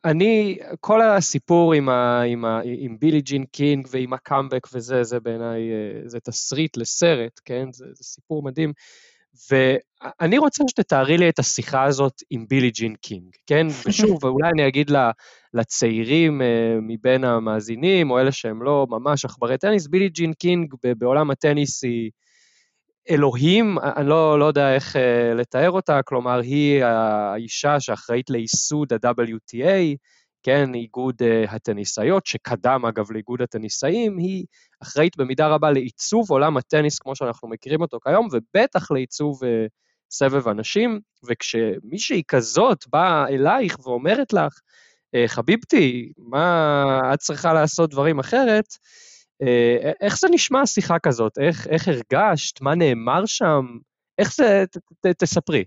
[0.05, 5.21] אני, כל הסיפור עם, ה, עם, ה, עם בילי ג'ין קינג ועם הקאמבק וזה, זה
[5.21, 7.73] בעיניי, אה, זה תסריט לסרט, כן?
[7.73, 8.73] זה, זה סיפור מדהים.
[9.51, 13.67] ואני רוצה שתתארי לי את השיחה הזאת עם בילי ג'ין קינג, כן?
[13.87, 14.91] ושוב, אולי אני אגיד
[15.55, 21.31] לצעירים אה, מבין המאזינים, או אלה שהם לא ממש עכברי טניס, בילי ג'ין קינג בעולם
[21.31, 22.11] הטניס היא
[23.11, 29.97] אלוהים, אני לא, לא יודע איך אה, לתאר אותה, כלומר, היא האישה שאחראית לייסוד ה-WTA,
[30.45, 34.45] כן, איגוד אה, הטניסאיות, שקדם אגב לאיגוד הטניסאים, היא
[34.83, 39.47] אחראית במידה רבה לעיצוב עולם הטניס כמו שאנחנו מכירים אותו כיום, ובטח לעיצוב uh,
[40.11, 44.53] סבב אנשים, וכשמישהי כזאת באה אלייך ואומרת לך,
[45.17, 48.67] uh, חביבתי, מה, את צריכה לעשות דברים אחרת,
[50.01, 51.39] איך זה נשמע שיחה כזאת?
[51.39, 52.61] איך, איך הרגשת?
[52.61, 53.67] מה נאמר שם?
[54.19, 55.65] איך זה, ת, ת, תספרי.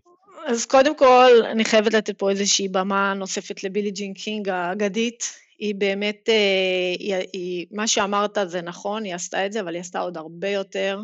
[0.47, 5.23] אז קודם כל, אני חייבת לתת פה איזושהי במה נוספת לבילי ג'ין קינג האגדית.
[5.60, 9.81] היא באמת, אה, היא, היא, מה שאמרת זה נכון, היא עשתה את זה, אבל היא
[9.81, 10.99] עשתה עוד הרבה יותר.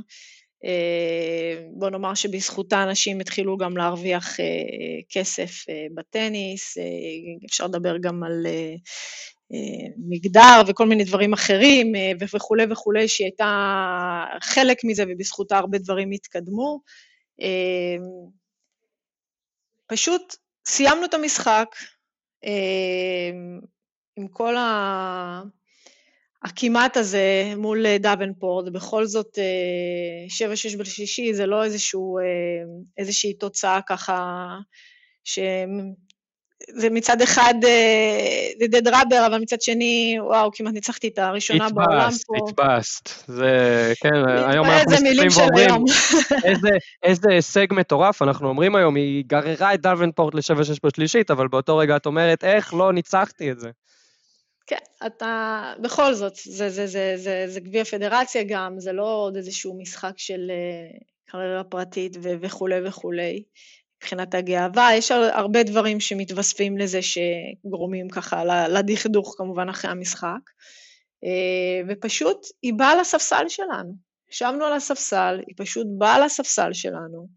[0.66, 4.46] אה, בוא נאמר שבזכותה אנשים התחילו גם להרוויח אה,
[5.10, 6.78] כסף בטניס,
[7.46, 8.48] אפשר לדבר גם על
[10.10, 16.80] מגדר וכל מיני דברים אחרים וכולי וכולי, שהיא הייתה חלק מזה ובזכותה הרבה דברים התקדמו.
[19.88, 20.36] פשוט
[20.68, 21.76] סיימנו את המשחק
[22.44, 23.60] אמ,
[24.16, 25.42] עם כל ה...
[26.44, 29.38] הכמעט הזה מול דאבנפורט, בכל זאת
[30.74, 32.18] 7-6 בשלישי זה לא איזשהו,
[32.98, 34.48] איזושהי תוצאה ככה
[35.24, 35.40] ש...
[36.70, 37.54] זה מצד אחד
[38.60, 42.64] זה דד ראבר, אבל מצד שני, וואו, כמעט ניצחתי את הראשונה It's בעולם bust, פה.
[42.64, 45.86] Bust, זה, כן, היום אנחנו מסתכלים ואומרים.
[46.50, 46.70] איזה,
[47.04, 51.96] איזה הישג מטורף, אנחנו אומרים היום, היא גררה את דלוונפורט ל-7-6 בשלישית, אבל באותו רגע
[51.96, 53.70] את אומרת, איך לא ניצחתי את זה?
[54.68, 59.36] כן, אתה, בכל זאת, זה, זה, זה, זה, זה גביע פדרציה גם, זה לא עוד
[59.36, 63.44] איזשהו משחק של אה, קריירה פרטית וכולי וכולי.
[64.04, 70.40] מבחינת הגאווה, יש הרבה דברים שמתווספים לזה שגורמים ככה לדכדוך כמובן אחרי המשחק.
[71.24, 73.94] אה, ופשוט היא באה לספסל שלנו.
[74.32, 77.28] ישבנו על הספסל, היא פשוט באה לספסל שלנו,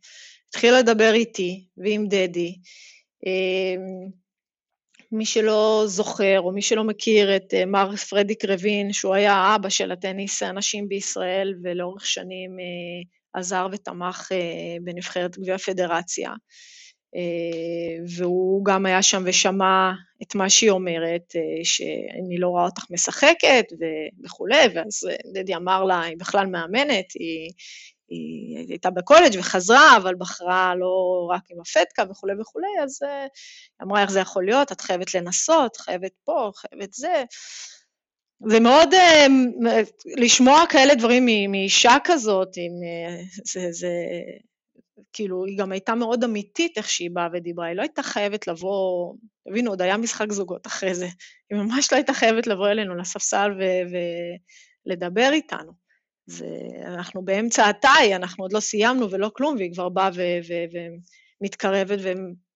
[0.49, 2.55] התחילה לדבר איתי ועם דדי.
[3.27, 3.83] אה,
[5.13, 9.69] מי שלא זוכר, או מי שלא מכיר את אה, מר פרדי קרבין, שהוא היה האבא
[9.69, 12.57] של הטניס הנשים בישראל, ולאורך שנים
[13.37, 14.29] עזר ותמך
[14.85, 16.33] בנבחרת גביע הפדרציה.
[18.17, 23.65] והוא גם היה שם ושמע את מה שהיא אומרת, שאני לא רואה אותך משחקת
[24.25, 27.51] וכולי, ואז דדי אמר לה, היא בכלל מאמנת, היא,
[28.09, 34.03] היא הייתה בקולג' וחזרה, אבל בחרה לא רק עם הפטקה וכולי וכולי, אז היא אמרה,
[34.03, 34.73] איך זה יכול להיות?
[34.73, 37.25] את חייבת לנסות, חייבת פה, חייבת זה.
[38.49, 38.89] זה מאוד,
[40.17, 42.73] לשמוע כאלה דברים מאישה כזאת, עם,
[43.45, 43.89] זה, זה,
[45.13, 49.15] כאילו, היא גם הייתה מאוד אמיתית איך שהיא באה ודיברה, היא לא הייתה חייבת לבוא,
[49.49, 51.07] תבינו, עוד היה משחק זוגות אחרי זה,
[51.51, 53.51] היא ממש לא הייתה חייבת לבוא אלינו לספסל
[54.87, 55.73] ולדבר איתנו.
[56.27, 56.47] זה,
[56.85, 60.11] אנחנו באמצע התאי, אנחנו עוד לא סיימנו ולא כלום, והיא כבר באה
[61.41, 61.99] ומתקרבת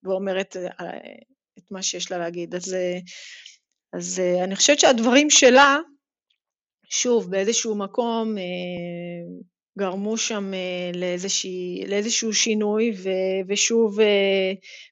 [0.03, 0.97] ואומרת אה,
[1.59, 2.55] את מה שיש לה להגיד.
[2.55, 2.77] אז,
[3.93, 5.79] אז אני חושבת שהדברים שלה,
[6.91, 8.35] שוב, באיזשהו מקום
[9.79, 10.53] גרמו שם
[10.95, 13.09] לאיזושהי, לאיזשהו שינוי, ו,
[13.49, 13.99] ושוב,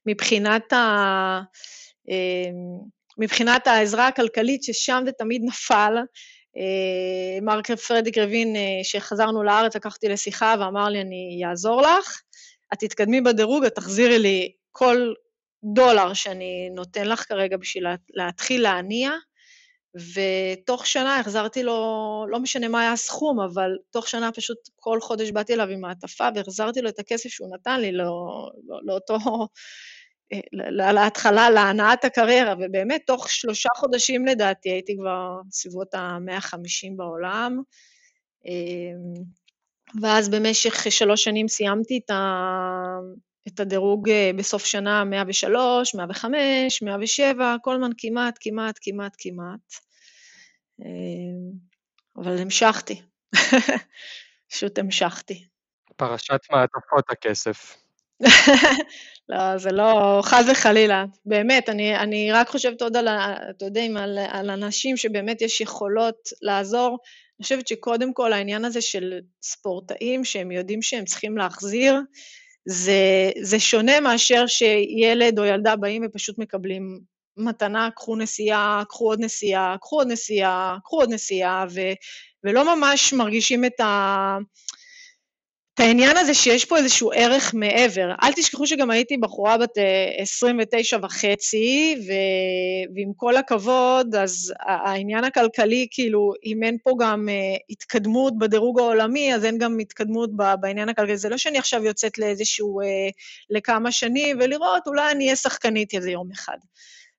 [0.06, 1.40] מבחינת ה...
[3.18, 5.96] מבחינת העזרה הכלכלית, ששם זה תמיד נפל.
[6.56, 12.20] אה, מרק פרדיק רבין, אה, שחזרנו לארץ, לקחתי לשיחה ואמר לי, אני אעזור לך,
[12.72, 15.12] את תתקדמי בדירוג, את תחזירי לי כל
[15.64, 19.10] דולר שאני נותן לך כרגע בשביל להתחיל להניע,
[19.94, 21.76] ותוך שנה החזרתי לו,
[22.28, 26.28] לא משנה מה היה הסכום, אבל תוך שנה פשוט כל חודש באתי אליו עם מעטפה
[26.34, 29.18] והחזרתי לו את הכסף שהוא נתן לי לא, לא, לאותו
[30.92, 37.62] להתחלה, להנעת הקריירה, ובאמת תוך שלושה חודשים לדעתי הייתי כבר סביבות ה-150 בעולם,
[38.46, 39.22] אמ,
[40.02, 42.16] ואז במשך שלוש שנים סיימתי את, ה...
[43.48, 49.74] את הדירוג אה, בסוף שנה 103, 105, 107, כל הזמן כמעט, כמעט, כמעט, כמעט.
[50.80, 51.52] אמ,
[52.16, 53.02] אבל המשכתי,
[54.50, 55.44] פשוט המשכתי.
[55.96, 57.76] פרשת מעטפות הכסף.
[59.28, 61.04] לא, זה לא, חס וחלילה.
[61.26, 66.28] באמת, אני, אני רק חושבת עוד על, אתה יודעים, על, על אנשים שבאמת יש יכולות
[66.42, 66.98] לעזור.
[67.38, 71.94] אני חושבת שקודם כל העניין הזה של ספורטאים שהם יודעים שהם צריכים להחזיר,
[72.70, 77.00] זה, זה שונה מאשר שילד או ילדה באים ופשוט מקבלים
[77.36, 81.80] מתנה, קחו נסיעה, קחו עוד נסיעה, קחו עוד נסיעה, קחו עוד נסיעה, ו,
[82.44, 84.38] ולא ממש מרגישים את ה...
[85.78, 88.10] את העניין הזה שיש פה איזשהו ערך מעבר.
[88.22, 89.74] אל תשכחו שגם הייתי בחורה בת
[90.16, 92.12] 29 אה, וחצי, ו...
[92.94, 99.34] ועם כל הכבוד, אז העניין הכלכלי, כאילו, אם אין פה גם uh, התקדמות בדירוג העולמי,
[99.34, 101.16] אז אין גם התקדמות בעניין הכלכלי.
[101.16, 102.84] זה לא שאני עכשיו יוצאת לאיזשהו, uh,
[103.50, 106.58] לכמה שנים, ולראות, אולי אני אהיה שחקנית איזה יום אחד.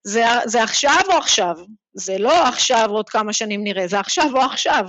[0.03, 1.55] זה, זה עכשיו או עכשיו?
[1.93, 4.85] זה לא עכשיו עוד כמה שנים נראה, זה עכשיו או עכשיו.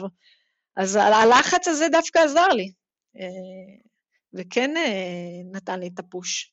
[0.77, 2.80] אז הלחץ הזה דווקא עזר לי.
[3.17, 3.91] אה,
[4.35, 6.53] וכן אה, נתן לי את הפוש.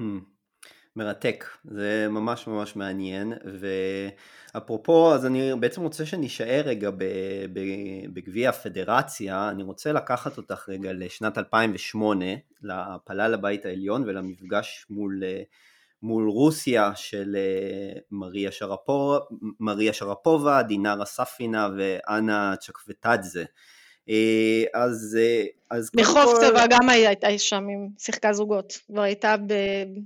[0.00, 0.38] Hmm.
[0.98, 3.32] מרתק, זה ממש ממש מעניין,
[4.54, 6.90] ואפרופו, אז אני בעצם רוצה שנישאר רגע
[8.12, 12.24] בגביע הפדרציה, אני רוצה לקחת אותך רגע לשנת 2008,
[12.62, 15.22] להפלה לבית העליון ולמפגש מול,
[16.02, 17.36] מול רוסיה של
[18.10, 19.18] מריה, שרפו,
[19.60, 23.44] מריה שרפובה, דינרה ספינה ואנה צ'קווטדזה.
[24.10, 26.40] אה, אז, אה, אז מחוף כל...
[26.40, 29.54] צבע גם הייתה שם, עם שיחקה זוגות, כבר הייתה ב,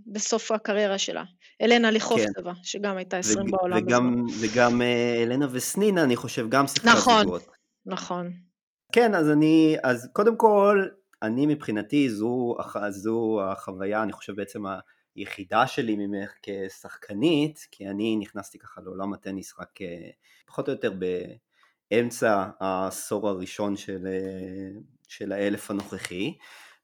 [0.07, 1.25] בסוף הקריירה שלה.
[1.63, 2.33] אלנה לחוף כן.
[2.33, 4.49] צבע, שגם הייתה 20 ו- בעולם וגם, בזמן.
[4.49, 7.43] וגם אה, אלנה וסנינה, אני חושב, גם שיחקה נכון, זוגות.
[7.43, 8.33] נכון, נכון.
[8.93, 10.87] כן, אז אני, אז קודם כל,
[11.23, 12.57] אני מבחינתי, זו,
[12.91, 14.63] זו החוויה, אני חושב בעצם
[15.15, 19.79] היחידה שלי ממך כשחקנית, כי אני נכנסתי ככה לעולם הטניס רק
[20.47, 21.05] פחות או יותר ב...
[22.01, 26.35] אמצע העשור הראשון של, אה, של האלף הנוכחי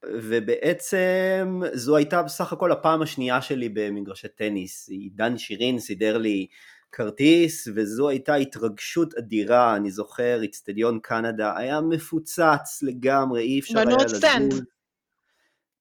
[0.05, 6.47] ובעצם זו הייתה בסך הכל הפעם השנייה שלי במגרשי טניס, עידן שירין סידר לי
[6.91, 13.97] כרטיס וזו הייתה התרגשות אדירה, אני זוכר, אצטדיון קנדה היה מפוצץ לגמרי, אי אפשר היה
[13.97, 14.17] לזוז.
[14.17, 14.53] stand.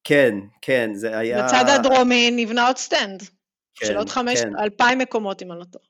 [0.05, 1.45] כן, כן, זה היה...
[1.45, 3.23] בצד הדרומי נבנה עוד stand,
[3.75, 4.59] כן, של עוד חמש, כן.
[4.59, 5.85] אלפיים מקומות אם אני לא טועה.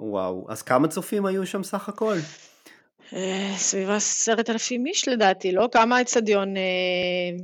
[0.00, 2.16] וואו, אז כמה צופים היו שם סך הכל?
[3.12, 5.68] אה, סביב עשרת אלפים איש לדעתי, לא?
[5.72, 6.56] כמה האצטדיון?
[6.56, 6.62] אה,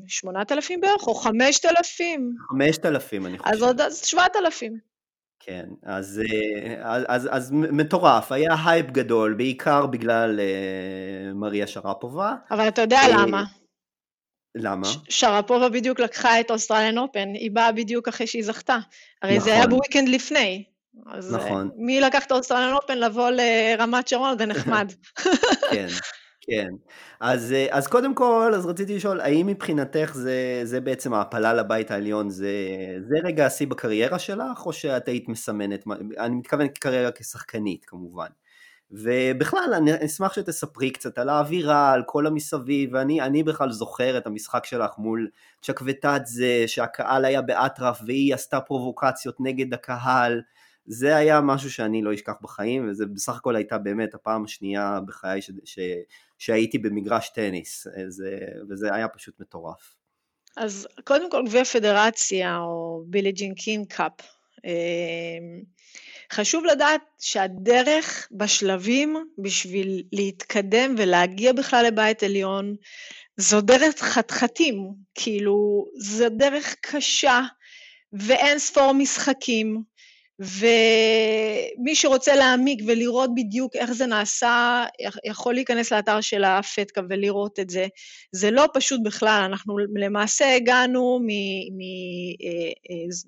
[0.07, 1.07] שמונת אלפים בערך?
[1.07, 2.35] או חמשת אלפים?
[2.50, 3.55] חמשת אלפים, אני חושב.
[3.55, 4.79] אז עוד שבעת אלפים.
[5.40, 10.40] כן, אז, אה, אז, אז, אז מטורף, היה הייפ גדול, בעיקר בגלל
[11.35, 12.35] מריה שרפובה.
[12.50, 13.44] אבל אתה יודע למה.
[14.55, 14.88] למה?
[15.09, 18.79] שרפובה בדיוק לקחה את אוסטרליאן אופן, היא באה בדיוק אחרי שהיא זכתה.
[19.22, 19.44] הרי נכון.
[19.44, 19.70] זה היה נכון.
[19.70, 20.64] בוויקנד לפני.
[21.06, 21.70] אז אה, נכון.
[21.76, 24.92] מי לקח את האוסטרליאן אופן לבוא לרמת שרון זה נחמד.
[25.70, 25.87] כן,
[26.40, 26.68] כן.
[27.20, 31.90] אז, אה, אז קודם כל, אז רציתי לשאול, האם מבחינתך זה, זה בעצם ההעפלה לבית
[31.90, 32.50] העליון, זה,
[33.09, 35.85] זה רגע השיא בקריירה שלך, או שאת היית מסמנת,
[36.18, 38.28] אני מתכוון קריירה כשחקנית כמובן.
[38.90, 44.64] ובכלל, אני אשמח שתספרי קצת על האווירה, על כל המסביב, ואני בכלל זוכר את המשחק
[44.64, 45.28] שלך מול
[45.62, 50.40] צ'קווטאדזה, שהקהל היה באטרף והיא עשתה פרובוקציות נגד הקהל,
[50.87, 55.42] זה היה משהו שאני לא אשכח בחיים, וזה בסך הכל הייתה באמת הפעם השנייה בחיי
[55.42, 55.79] ש, ש,
[56.38, 58.38] שהייתי במגרש טניס, זה,
[58.70, 59.94] וזה היה פשוט מטורף.
[60.57, 64.12] אז קודם כל גביע פדרציה, או בילי ג'ין קין קאפ,
[66.33, 72.77] חשוב לדעת שהדרך בשלבים בשביל להתקדם ולהגיע בכלל לבית עליון,
[73.37, 77.40] זו דרך חתחתים, כאילו, זו דרך קשה
[78.12, 79.83] ואין ספור משחקים.
[80.38, 84.85] ומי שרוצה להעמיק ולראות בדיוק איך זה נעשה,
[85.25, 87.87] יכול להיכנס לאתר של הפטקה ולראות את זה.
[88.33, 91.20] זה לא פשוט בכלל, אנחנו למעשה הגענו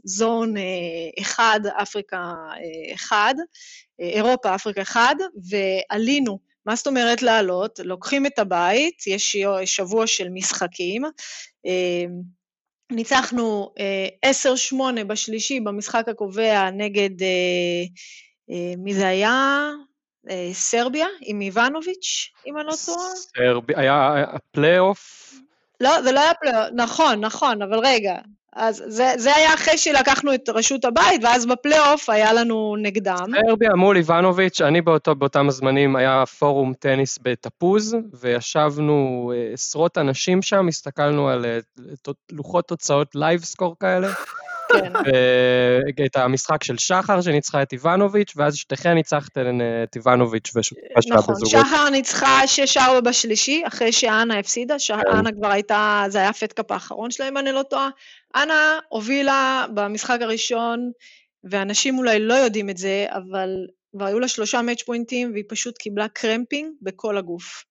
[0.04, 3.34] מזון אה, אה, אחד, אפריקה אה, אחד,
[3.98, 5.14] אירופה, אפריקה אחד,
[5.50, 6.38] ועלינו.
[6.66, 7.80] מה זאת אומרת לעלות?
[7.84, 11.02] לוקחים את הבית, יש שבוע של משחקים,
[12.92, 13.72] ניצחנו
[14.26, 17.84] 10-8 אה, בשלישי במשחק הקובע נגד, אה,
[18.50, 19.70] אה, מי זה היה?
[20.52, 23.08] סרביה, עם איבנוביץ', אם אני לא טועה.
[23.36, 25.32] סרביה, היה פלייאוף?
[25.80, 28.14] לא, זה לא היה פלייאוף, נכון, נכון, אבל רגע,
[28.52, 33.26] אז זה, זה היה אחרי שלקחנו את רשות הבית, ואז בפלייאוף היה לנו נגדם.
[33.46, 40.42] סרביה מול איבנוביץ', אני באותו, באותם הזמנים היה פורום טניס בתפוז, וישבנו אה, עשרות אנשים
[40.42, 41.58] שם, הסתכלנו על אה,
[42.32, 44.08] לוחות תוצאות live score כאלה.
[44.72, 44.92] כן.
[46.06, 51.88] את המשחק של שחר שניצחה את איבנוביץ', ואז שתיכן ניצחתן את איבנוביץ' ושותפה נכון, שחר
[51.90, 52.40] ניצחה
[52.76, 54.78] 6-4 בשלישי, אחרי שאנה הפסידה, כן.
[54.78, 57.88] שאנה כבר הייתה, זה היה הפד קאפ האחרון שלה, אם אני לא טועה.
[58.36, 60.90] אנה הובילה במשחק הראשון,
[61.44, 63.48] ואנשים אולי לא יודעים את זה, אבל
[63.96, 67.64] כבר היו לה שלושה מאץ' פוינטים, והיא פשוט קיבלה cramping בכל הגוף.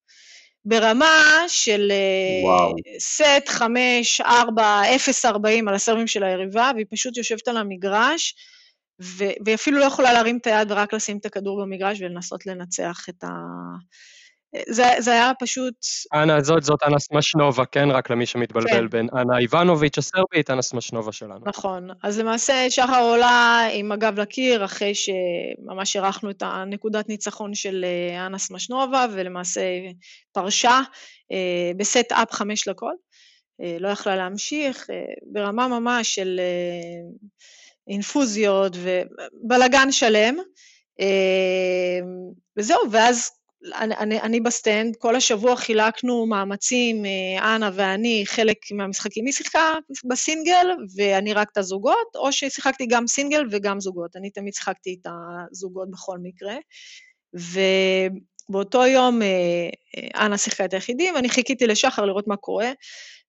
[0.66, 2.76] ברמה של אה, וואו.
[3.00, 8.36] סט 5, 4, 0, 40 על הסרבים של היריבה, והיא פשוט יושבת על המגרש,
[9.00, 13.24] והיא אפילו לא יכולה להרים את היד ורק לשים את הכדור במגרש ולנסות לנצח את
[13.24, 13.28] ה...
[14.70, 15.74] זה, זה היה פשוט...
[16.14, 17.92] אנה, זאת, זאת אנה סמשנובה, כן?
[17.92, 18.90] רק למי שמתבלבל כן.
[18.90, 21.40] בין אנה איבנוביץ' הסרבית, אנה סמשנובה שלנו.
[21.46, 21.90] נכון.
[22.04, 28.26] אז למעשה שחר עולה עם הגב לקיר, אחרי שממש אירחנו את הנקודת ניצחון של אה,
[28.26, 29.62] אנה סמשנובה, ולמעשה
[30.32, 30.82] פרשה
[31.32, 32.94] אה, בסט אפ חמש לכל.
[33.62, 34.88] אה, לא יכלה להמשיך,
[35.34, 36.40] ברמה ממש של
[37.88, 40.36] אינפוזיות ובלגן שלם.
[42.58, 43.32] וזהו, ואז
[43.76, 49.26] אני, אני, אני ב stand, כל השבוע חילקנו מאמצים, אה, אנה ואני, חלק מהמשחקים.
[49.26, 49.74] היא שיחקה
[50.06, 54.16] בסינגל ואני רק את הזוגות, או ששיחקתי גם סינגל וגם זוגות.
[54.16, 55.08] אני תמיד שיחקתי את
[55.52, 56.56] הזוגות בכל מקרה.
[58.50, 59.28] ובאותו יום אה,
[59.98, 62.72] אה, אנה שיחקה את היחידים, ואני חיכיתי לשחר לראות מה קורה.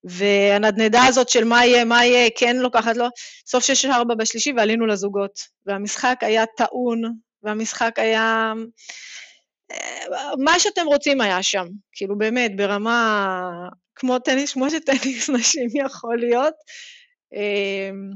[0.04, 3.06] והנדנדה הזאת של מה יהיה, מה יהיה, כן לוקחת לו,
[3.46, 5.38] סוף שש ארבע בשלישי ועלינו לזוגות.
[5.66, 7.02] והמשחק היה טעון,
[7.42, 8.52] והמשחק היה...
[10.38, 16.54] מה שאתם רוצים היה שם, כאילו באמת, ברמה כמו טניס, כמו שטניס נשים יכול להיות.
[17.34, 18.10] אמ,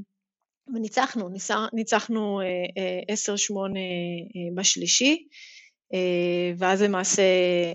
[0.74, 1.28] וניצחנו,
[1.72, 2.46] ניצחנו 10-8 אה,
[3.76, 5.26] אה, בשלישי,
[5.94, 7.22] אה, ואז למעשה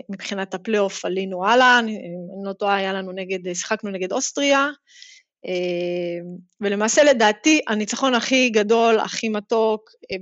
[0.08, 1.98] מבחינת הפלייאוף עלינו הלאה, אני
[2.44, 4.68] לא טועה, היה לנו נגד, שיחקנו נגד אוסטריה,
[6.60, 10.16] ולמעשה לדעתי הניצחון הכי גדול, הכי מתוק, אה,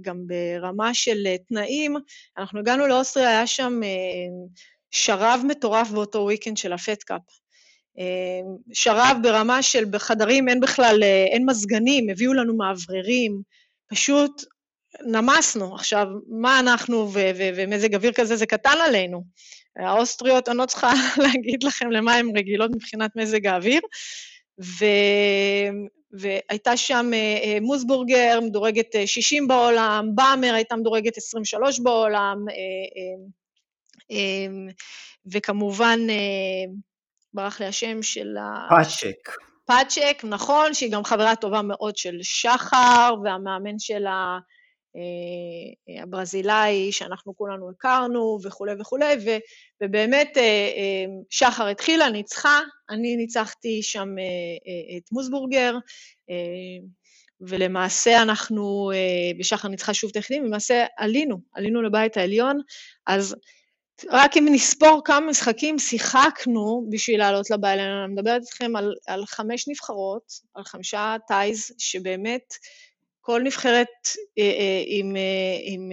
[0.00, 1.96] גם ברמה של אה, תנאים,
[2.38, 3.80] אנחנו הגענו לאוסטריה, היה שם
[4.90, 7.20] שרב מטורף באותו וויקנד של הפד קאפ.
[8.72, 13.40] שרב ברמה של בחדרים אין בכלל, אין מזגנים, הביאו לנו מאווררים,
[13.88, 14.42] פשוט
[15.04, 15.74] נמסנו.
[15.74, 19.24] עכשיו, מה אנחנו ומזג אוויר כזה זה קטן עלינו.
[19.76, 20.92] האוסטריות, אני לא צריכה
[21.24, 23.80] להגיד לכם למה הן רגילות מבחינת מזג האוויר.
[24.60, 24.84] ו...
[26.12, 32.36] והייתה שם אה, אה, מוסבורגר, מדורגת 60 אה, בעולם, באמר הייתה מדורגת 23 בעולם,
[35.32, 35.98] וכמובן,
[37.34, 38.68] ברח לי השם של ה...
[38.68, 39.36] פאצ'ק.
[39.66, 44.38] פאצ'ק, נכון, שהיא גם חברה טובה מאוד של שחר, והמאמן שלה
[46.02, 49.30] הברזילאי שאנחנו כולנו הכרנו וכולי וכולי, ו,
[49.82, 54.08] ובאמת אה, אה, שחר התחילה, ניצחה, אני ניצחתי שם
[54.98, 55.74] את מוסבורגר,
[57.40, 58.90] ולמעשה אנחנו,
[59.40, 62.58] ושחר ניצחה שוב היחידים, למעשה עלינו, עלינו לבית העליון,
[63.06, 63.36] אז
[64.10, 69.26] רק אם נספור כמה משחקים שיחקנו בשביל לעלות לבית העליון, אני מדברת איתכם על, על
[69.26, 72.54] חמש נבחרות, על חמישה טייז, שבאמת
[73.26, 73.86] כל נבחרת
[74.38, 75.22] אה, אה, עם, אה,
[75.62, 75.90] עם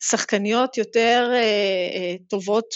[0.00, 1.32] שחקניות יותר
[2.28, 2.74] טובות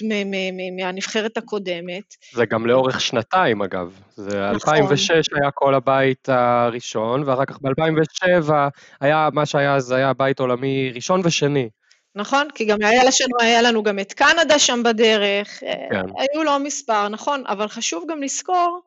[0.77, 2.15] מהנבחרת הקודמת.
[2.33, 4.01] זה גם לאורך שנתיים, אגב.
[4.17, 4.75] זה נכון.
[4.75, 8.53] 2006 היה כל הבית הראשון, ואחר כך ב-2007
[9.01, 11.69] היה, מה שהיה אז היה בית עולמי ראשון ושני.
[12.15, 15.61] נכון, כי גם היה לנו, היה לנו גם את קנדה שם בדרך,
[15.91, 16.03] כן.
[16.17, 18.81] היו לא מספר, נכון, אבל חשוב גם לזכור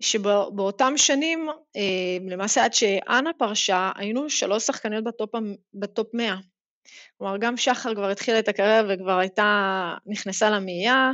[0.00, 1.48] שבאותם שנים,
[2.30, 5.30] למעשה עד שאנה פרשה, היינו שלוש שחקניות בטופ,
[5.74, 6.36] בטופ 100.
[7.18, 11.12] כלומר, גם שחר כבר התחילה את הקריירה וכבר הייתה, נכנסה למאה,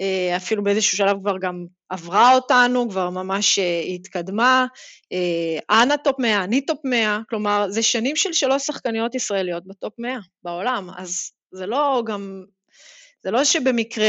[0.00, 4.66] אה, אפילו באיזשהו שלב כבר גם עברה אותנו, כבר ממש אה, התקדמה.
[5.12, 9.92] אה, אנה טופ 100, אני טופ 100, כלומר, זה שנים של שלוש שחקניות ישראליות בטופ
[9.98, 12.44] 100 בעולם, אז זה לא גם,
[13.28, 14.06] זה לא שבמקרה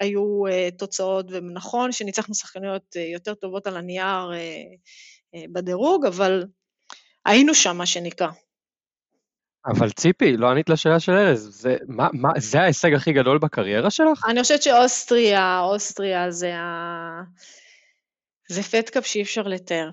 [0.00, 0.42] היו
[0.78, 4.30] תוצאות, ונכון שניצחנו שחקניות יותר טובות על הנייר
[5.52, 6.44] בדירוג, אבל
[7.26, 8.28] היינו שם, מה שנקרא.
[9.66, 13.90] אבל ציפי, לא ענית לשאלה של ארז, זה, מה, מה, זה ההישג הכי גדול בקריירה
[13.90, 14.24] שלך?
[14.28, 17.22] אני חושבת שאוסטריה, אוסטריה זה ה...
[18.48, 19.90] זה פטקאפ שאי אפשר לתאר.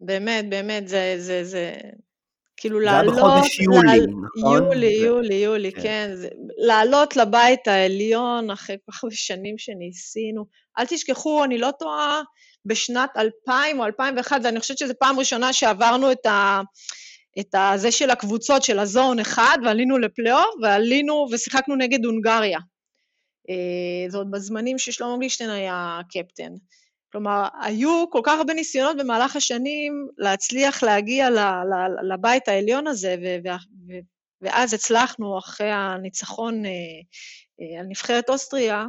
[0.00, 1.74] באמת, באמת, זה, זה, זה...
[2.60, 3.14] כאילו לעלות...
[3.14, 4.00] זה היה בחודש יולי.
[4.38, 4.62] נכון?
[4.62, 4.86] יולי.
[4.86, 5.82] יולי, יולי, כן.
[5.82, 6.10] כן.
[6.14, 6.28] זה...
[6.58, 10.46] לעלות לבית העליון אחרי כל כך הרבה שנים שניסינו.
[10.78, 12.22] אל תשכחו, אני לא טועה,
[12.66, 16.60] בשנת 2000 או 2001, ואני חושבת שזו פעם ראשונה שעברנו את ה...
[17.40, 22.58] את הזה של הקבוצות של הזון אחד, ועלינו לפלייאוף, ועלינו ושיחקנו נגד הונגריה.
[23.50, 26.52] אה, זה עוד בזמנים ששלמה גלישטיין היה קפטן.
[27.12, 31.28] כלומר, היו כל כך הרבה ניסיונות במהלך השנים להצליח להגיע
[32.10, 33.16] לבית העליון הזה,
[34.40, 36.70] ואז הצלחנו, אחרי הניצחון אה,
[37.60, 38.86] אה, על נבחרת אוסטריה,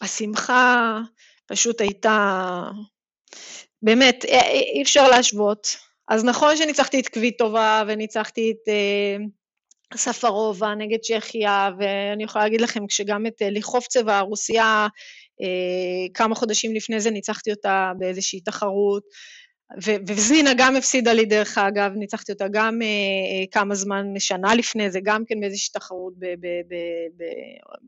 [0.00, 0.98] השמחה
[1.46, 2.60] פשוט הייתה,
[3.82, 4.24] באמת,
[4.74, 5.76] אי אפשר להשוות.
[6.08, 12.86] אז נכון שניצחתי את קוויטובה וניצחתי את uh, ספרובה נגד צ'כיה, ואני יכולה להגיד לכם,
[12.86, 14.90] כשגם את uh, ליחובצבה, הרוסיה, uh,
[16.14, 19.02] כמה חודשים לפני זה ניצחתי אותה באיזושהי תחרות,
[19.84, 24.90] ו- וזינה גם הפסידה לי דרך אגב, ניצחתי אותה גם uh, כמה זמן, שנה לפני
[24.90, 26.14] זה, גם כן באיזושהי תחרות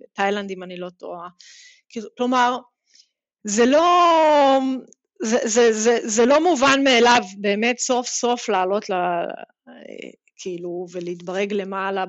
[0.01, 1.29] בתאילנד, אם אני לא טועה.
[2.17, 2.57] כלומר,
[3.45, 4.59] זה לא,
[5.23, 8.95] זה, זה, זה, זה לא מובן מאליו באמת סוף סוף לעלות ל...
[10.37, 12.05] כאילו, ולהתברג למעלה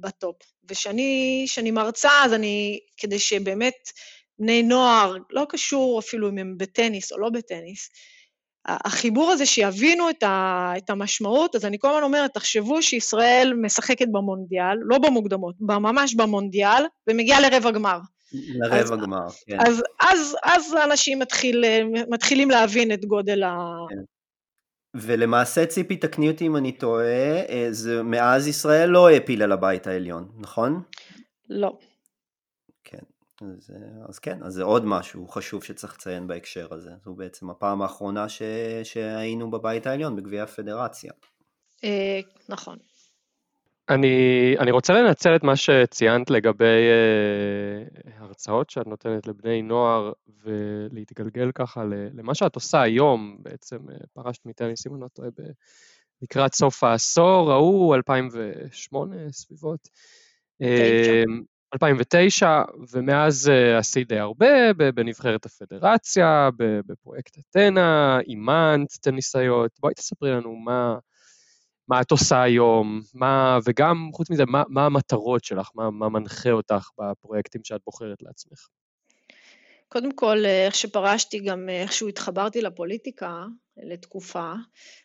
[0.00, 0.36] בטופ.
[0.70, 3.90] וכשאני מרצה, אז אני, כדי שבאמת
[4.38, 7.90] בני נוער, לא קשור אפילו אם הם בטניס או לא בטניס,
[8.66, 14.08] החיבור הזה שיבינו את, ה, את המשמעות, אז אני כל הזמן אומרת, תחשבו שישראל משחקת
[14.12, 17.98] במונדיאל, לא במוקדמות, ממש במונדיאל, ומגיעה לרבע גמר.
[18.32, 19.60] לרבע גמר, כן.
[19.60, 21.64] אז, אז, אז אנשים מתחיל,
[22.10, 23.56] מתחילים להבין את גודל ה...
[23.88, 23.96] כן.
[24.94, 30.28] ולמעשה, ציפי, תקני אותי אם אני טועה, אה, זה, מאז ישראל לא העפילה לבית העליון,
[30.38, 30.82] נכון?
[31.50, 31.78] לא.
[33.42, 33.70] אז,
[34.08, 36.90] אז כן, אז זה עוד משהו חשוב שצריך לציין בהקשר הזה.
[37.04, 38.42] זו בעצם הפעם האחרונה ש,
[38.82, 41.12] שהיינו בבית העליון, בגביע הפדרציה.
[41.84, 42.78] אה, נכון.
[43.88, 50.12] אני, אני רוצה לנצל את מה שציינת לגבי uh, הרצאות שאת נותנת לבני נוער
[50.44, 51.84] ולהתגלגל ככה
[52.14, 55.28] למה שאת עושה היום, בעצם uh, פרשת מטניס, אם אני לא טועה,
[56.22, 59.88] לקראת סוף העשור ההוא, 2008 סביבות.
[61.74, 62.62] 2009, אה,
[62.92, 66.48] ומאז uh, עשית די הרבה בנבחרת הפדרציה,
[66.86, 69.70] בפרויקט אתנה, אימנת טניסאיות.
[69.80, 70.98] בואי תספרי לנו מה...
[71.88, 76.50] מה את עושה היום, מה, וגם, חוץ מזה, מה, מה המטרות שלך, מה, מה מנחה
[76.50, 78.68] אותך בפרויקטים שאת בוחרת לעצמך?
[79.88, 83.44] קודם כל, איך שפרשתי, גם איכשהו התחברתי לפוליטיקה
[83.76, 84.52] לתקופה.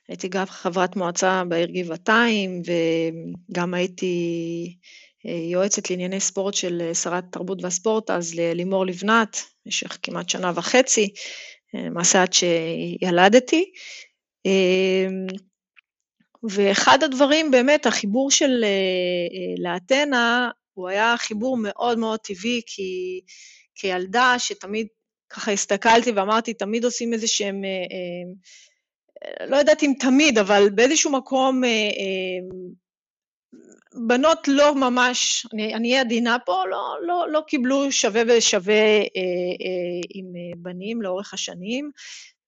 [0.07, 2.62] הייתי גם חברת מועצה בעיר גבעתיים,
[3.49, 4.16] וגם הייתי
[4.68, 11.09] אה, יועצת לענייני ספורט של שרת התרבות והספורט, אז ללימור לבנת, במשך כמעט שנה וחצי,
[11.76, 13.72] אה, למעשה עד שילדתי.
[14.45, 15.07] אה,
[16.49, 23.22] ואחד הדברים, באמת, החיבור של אה, אה, לאתנה, הוא היה חיבור מאוד מאוד טבעי, כי
[23.76, 24.88] כילדה שתמיד
[25.30, 28.32] ככה הסתכלתי ואמרתי, תמיד עושים איזה שהם, אה,
[29.47, 31.61] לא יודעת אם תמיד, אבל באיזשהו מקום,
[33.95, 38.99] בנות לא ממש, אני אהיה עדינה פה, לא, לא, לא קיבלו שווה ושווה
[40.09, 40.25] עם
[40.57, 41.91] בנים לאורך השנים.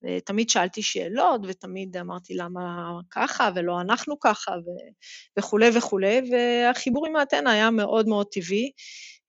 [0.04, 7.16] ותמיד שאלתי שאלות, ותמיד אמרתי למה ככה, ולא אנחנו ככה, ו- וכולי וכולי, והחיבור עם
[7.16, 8.72] האתנה היה מאוד מאוד טבעי.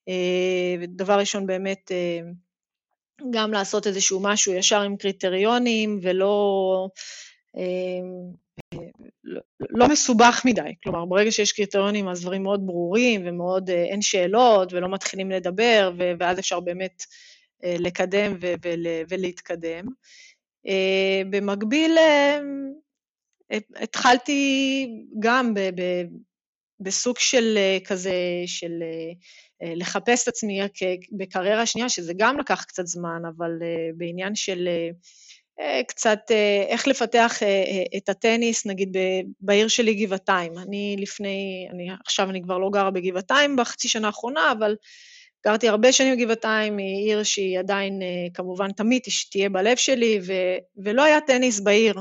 [0.09, 2.21] אה, דבר ראשון, באמת, אה,
[3.31, 6.89] גם לעשות איזשהו משהו ישר עם קריטריונים, ולא...
[8.75, 8.79] אה,
[9.25, 9.41] לא,
[9.71, 14.89] לא מסובך מדי, כלומר, ברגע שיש קריטריונים אז דברים מאוד ברורים ומאוד אין שאלות ולא
[14.89, 17.03] מתחילים לדבר, ואז אפשר באמת
[17.65, 18.37] לקדם
[19.09, 19.87] ולהתקדם.
[20.67, 22.39] אה, במקביל, אה,
[23.77, 24.87] התחלתי
[25.19, 25.55] גם
[26.81, 28.13] בסוג של אה, כזה,
[28.47, 28.83] של
[29.63, 30.61] לחפש את עצמי
[31.13, 33.51] בקריירה שנייה, שזה גם לקח קצת זמן, אבל
[33.97, 34.69] בעניין של
[35.89, 36.19] קצת
[36.69, 37.39] איך לפתח
[37.97, 38.97] את הטניס, נגיד
[39.41, 40.59] בעיר שלי גבעתיים.
[40.59, 44.77] אני לפני, אני, עכשיו אני כבר לא גרה בגבעתיים בחצי שנה האחרונה, אבל
[45.47, 48.03] גרתי הרבה שנים בגבעתיים, היא עיר שהיא עדיין,
[48.35, 50.33] כמובן, תמיד תהיה בלב שלי, ו,
[50.77, 51.95] ולא היה טניס בעיר.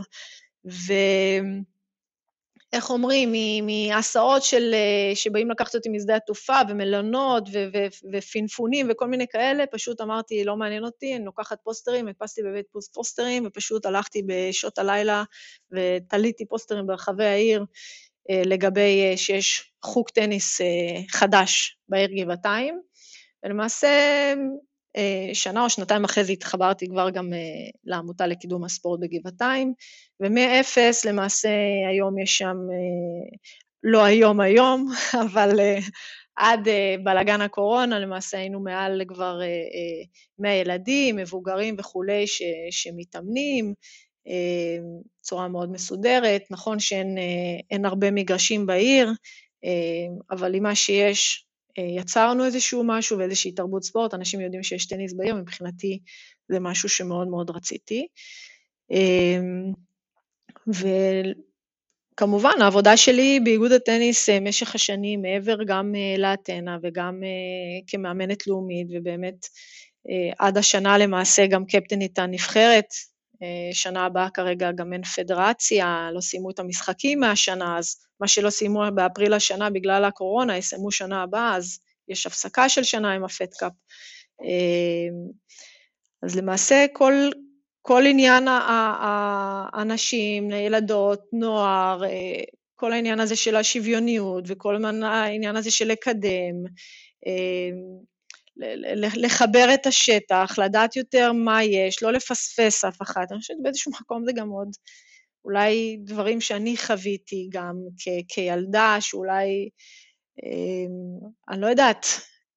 [0.65, 0.93] ו...
[2.73, 3.33] איך אומרים,
[3.65, 4.75] מהסעות של,
[5.13, 10.55] שבאים לקחת אותי משדה התעופה, ומלונות, ו- ו- ופינפונים וכל מיני כאלה, פשוט אמרתי, לא
[10.55, 15.23] מעניין אותי, אני לוקחת פוסטרים, הדפסתי בבית פוסטרים, ופשוט הלכתי בשעות הלילה
[15.71, 17.65] ותליתי פוסטרים ברחבי העיר
[18.29, 20.61] לגבי שיש חוג טניס
[21.11, 22.81] חדש בעיר גבעתיים,
[23.43, 24.33] ולמעשה אה,
[25.33, 27.39] שנה או שנתיים אחרי זה התחברתי כבר גם אה,
[27.83, 29.73] לעמותה לקידום הספורט בגבעתיים,
[30.19, 31.49] ומאפס למעשה
[31.89, 33.37] היום יש שם, אה,
[33.83, 34.91] לא היום היום,
[35.25, 35.59] אבל
[36.35, 36.67] עד
[37.03, 39.39] בלאגן הקורונה למעשה היינו מעל כבר
[40.39, 42.41] 100 ילדים, מבוגרים וכולי ש,
[42.71, 43.73] שמתאמנים,
[45.21, 46.41] בצורה מאוד מסודרת.
[46.51, 49.11] נכון שאין הרבה מגרשים בעיר,
[50.31, 55.13] אבל עם מה שיש אה, יצרנו איזשהו משהו ואיזושהי תרבות ספורט, אנשים יודעים שיש טניס
[55.13, 55.99] בעיר, מבחינתי
[56.49, 58.07] זה משהו שמאוד מאוד רציתי.
[58.91, 59.73] אמ,
[62.15, 67.21] וכמובן, העבודה שלי באיגוד הטניס במשך אה, השנים, מעבר גם אה, לאתנה וגם
[67.87, 69.45] כמאמנת לאומית, ובאמת
[70.39, 72.93] עד השנה למעשה גם קפטנית הנבחרת,
[73.73, 78.83] שנה הבאה כרגע גם אין פדרציה, לא סיימו את המשחקים מהשנה, אז מה שלא סיימו
[78.95, 83.71] באפריל השנה בגלל הקורונה, יסיימו שנה הבאה, אז יש הפסקה של שנה עם הפדקאפ.
[84.41, 85.31] אמ,
[86.23, 87.13] אז למעשה כל,
[87.81, 88.47] כל עניין
[89.73, 92.43] האנשים, ילדות, נוער, אה,
[92.75, 96.63] כל העניין הזה של השוויוניות וכל העניין הזה של לקדם,
[99.15, 103.31] לחבר את השטח, לדעת יותר מה יש, לא לפספס אף אחת.
[103.31, 104.69] אני חושבת באיזשהו מקום זה גם עוד
[105.45, 109.69] אולי דברים שאני חוויתי גם כ- כילדה, שאולי,
[110.43, 110.85] אה,
[111.49, 112.05] אני לא יודעת,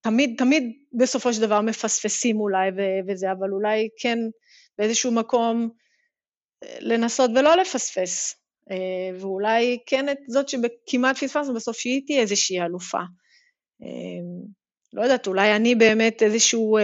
[0.01, 4.19] תמיד, תמיד בסופו של דבר מפספסים אולי ו- וזה, אבל אולי כן
[4.79, 5.71] באיזשהו מקום
[6.65, 8.35] אה, לנסות ולא לפספס.
[8.71, 13.01] אה, ואולי כן את זאת שכמעט פספסנו בסוף, שהיא תהיה איזושהי אלופה.
[13.83, 14.36] אה,
[14.97, 16.83] לא יודעת, אולי אני באמת איזשהו, אה,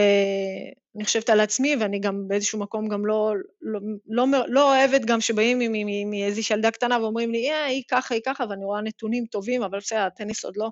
[0.96, 3.32] אני חושבת על עצמי, ואני גם באיזשהו מקום גם לא,
[3.62, 5.58] לא, לא, לא אוהבת גם שבאים
[6.10, 9.78] מאיזושהי ילדה קטנה ואומרים לי, אה, היא ככה, היא ככה, ואני רואה נתונים טובים, אבל
[9.78, 10.70] בסדר, הטניס עוד לא,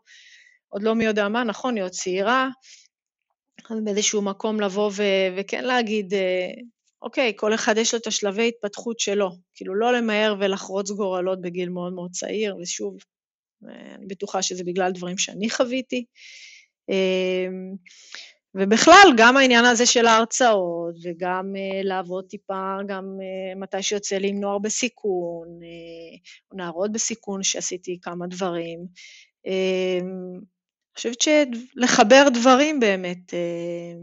[0.69, 2.49] עוד לא מי יודע מה, נכון, היא עוד צעירה,
[3.71, 6.51] אז באיזשהו מקום לבוא ו- וכן להגיד, אה,
[7.03, 11.69] אוקיי, כל אחד יש לו את השלבי התפתחות שלו, כאילו לא למהר ולחרוץ גורלות בגיל
[11.69, 12.97] מאוד מאוד צעיר, ושוב,
[13.69, 16.05] אה, אני בטוחה שזה בגלל דברים שאני חוויתי.
[16.91, 17.75] אמ,
[18.55, 24.29] ובכלל, גם העניין הזה של ההרצאות, וגם uh, לעבוד טיפה, גם uh, מתי שיוצא לי
[24.29, 28.79] עם נוער בסיכון, uh, נערות בסיכון, שעשיתי כמה דברים.
[29.47, 33.97] Uh, אני חושבת שלחבר דברים באמת, uh,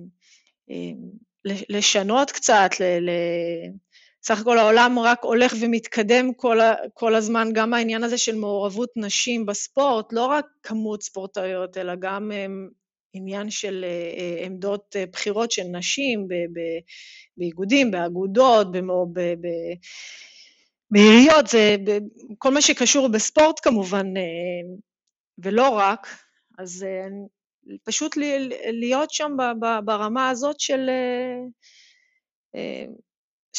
[0.70, 3.72] uh, לשנות קצת, ל- ל-
[4.24, 6.60] סך הכל העולם רק הולך ומתקדם כל,
[6.94, 12.32] כל הזמן, גם העניין הזה של מעורבות נשים בספורט, לא רק כמות ספורטאיות, אלא גם
[12.32, 12.70] הם,
[13.18, 16.28] עניין של אה, עמדות אה, בחירות של נשים
[17.38, 18.68] באיגודים, באגודות,
[20.92, 21.76] בעיריות, זה
[22.38, 24.78] כל מה שקשור בספורט כמובן, אה,
[25.38, 26.08] ולא רק,
[26.58, 26.86] אז
[27.84, 28.18] פשוט
[28.72, 29.32] להיות שם
[29.86, 30.90] ברמה הזאת של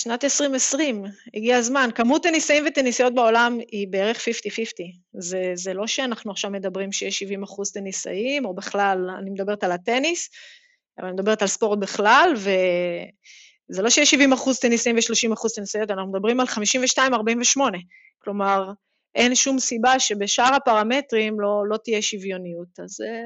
[0.01, 1.91] שנת 2020, הגיע הזמן.
[1.95, 4.23] כמות טניסאים וטניסאיות בעולם היא בערך 50-50.
[5.19, 9.73] זה, זה לא שאנחנו עכשיו מדברים שיש 70 אחוז טניסאים, או בכלל, אני מדברת על
[9.73, 10.31] הטניס,
[10.99, 15.91] אבל אני מדברת על ספורט בכלל, וזה לא שיש 70 אחוז טניסאים ו-30 אחוז טניסאיות,
[15.91, 17.61] אנחנו מדברים על 52-48.
[18.19, 18.73] כלומר,
[19.15, 22.81] אין שום סיבה שבשאר הפרמטרים לא, לא תהיה שוויוניות.
[22.85, 23.23] אז זה,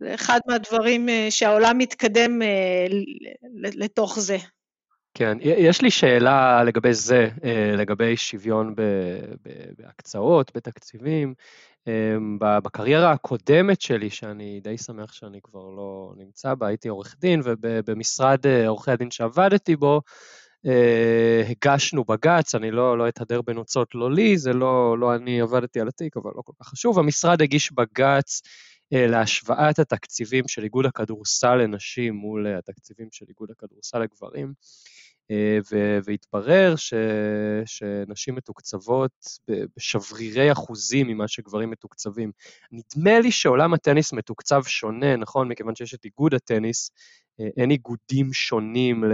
[0.00, 2.86] זה אחד מהדברים אה, שהעולם מתקדם אה,
[3.54, 4.36] לתוך זה.
[5.14, 8.74] כן, יש לי שאלה לגבי זה, אה, לגבי שוויון
[9.78, 11.34] בהקצאות, בתקציבים.
[11.86, 17.40] אמ, בקריירה הקודמת שלי, שאני די שמח שאני כבר לא נמצא בה, הייתי עורך דין,
[17.44, 20.02] ובמשרד אה, עורכי הדין שעבדתי בו,
[20.66, 25.80] אה, הגשנו בג"ץ, אני לא, לא אתהדר בנוצות, לא לי, זה לא, לא אני עבדתי
[25.80, 26.98] על התיק, אבל לא כל כך חשוב.
[26.98, 28.42] המשרד הגיש בג"ץ
[28.94, 34.52] להשוואת התקציבים של איגוד הכדורסל לנשים מול התקציבים של איגוד הכדורסל לגברים.
[35.30, 35.58] אה,
[36.04, 36.94] והתברר ש,
[37.66, 39.26] שנשים מתוקצבות
[39.76, 42.32] בשברירי אחוזים ממה שגברים מתוקצבים.
[42.72, 45.48] נדמה לי שעולם הטניס מתוקצב שונה, נכון?
[45.48, 46.90] מכיוון שיש את איגוד הטניס,
[47.40, 49.04] אה, אין איגודים שונים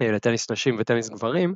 [0.00, 1.54] לטניס נשים וטניס גברים.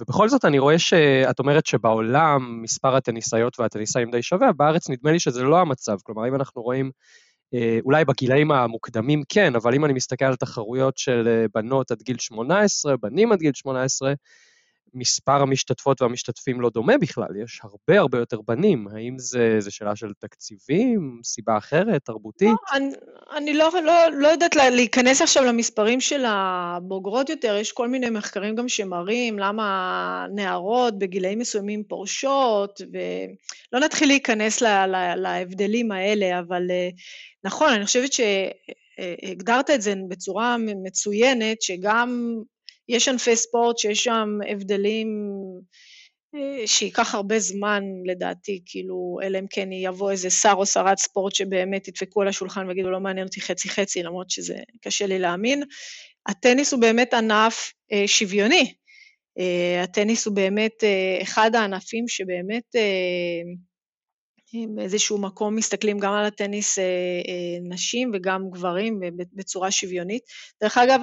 [0.00, 5.20] ובכל זאת אני רואה שאת אומרת שבעולם מספר הטניסאיות והטניסאים די שווה, בארץ נדמה לי
[5.20, 5.96] שזה לא המצב.
[6.02, 6.90] כלומר, אם אנחנו רואים,
[7.84, 12.96] אולי בגילאים המוקדמים כן, אבל אם אני מסתכל על תחרויות של בנות עד גיל 18,
[12.96, 14.12] בנים עד גיל 18,
[14.94, 18.88] מספר המשתתפות והמשתתפים לא דומה בכלל, יש הרבה הרבה יותר בנים.
[18.88, 22.48] האם זה, זה שאלה של תקציבים, סיבה אחרת, תרבותית?
[22.48, 22.90] לא, אני,
[23.36, 28.54] אני לא, לא, לא יודעת להיכנס עכשיו למספרים של הבוגרות יותר, יש כל מיני מחקרים
[28.54, 36.70] גם שמראים למה נערות בגילאים מסוימים פורשות, ולא נתחיל להיכנס לה, לה, להבדלים האלה, אבל
[36.70, 36.88] אה,
[37.44, 42.40] נכון, אני חושבת שהגדרת את זה בצורה מצוינת, שגם
[42.90, 45.08] יש ענפי ספורט שיש שם הבדלים
[46.34, 51.34] אה, שייקח הרבה זמן לדעתי, כאילו, אלא אם כן יבוא איזה שר או שרת ספורט
[51.34, 55.62] שבאמת ידפקו על השולחן ויגידו לא מעניין אותי חצי חצי, למרות שזה קשה לי להאמין.
[56.28, 58.74] הטניס הוא באמת ענף אה, שוויוני.
[59.38, 63.42] אה, הטניס הוא באמת אה, אחד הענפים שבאמת אה,
[64.74, 69.00] באיזשהו מקום מסתכלים גם על הטניס אה, אה, נשים וגם גברים
[69.32, 70.22] בצורה שוויונית.
[70.62, 71.00] דרך אגב,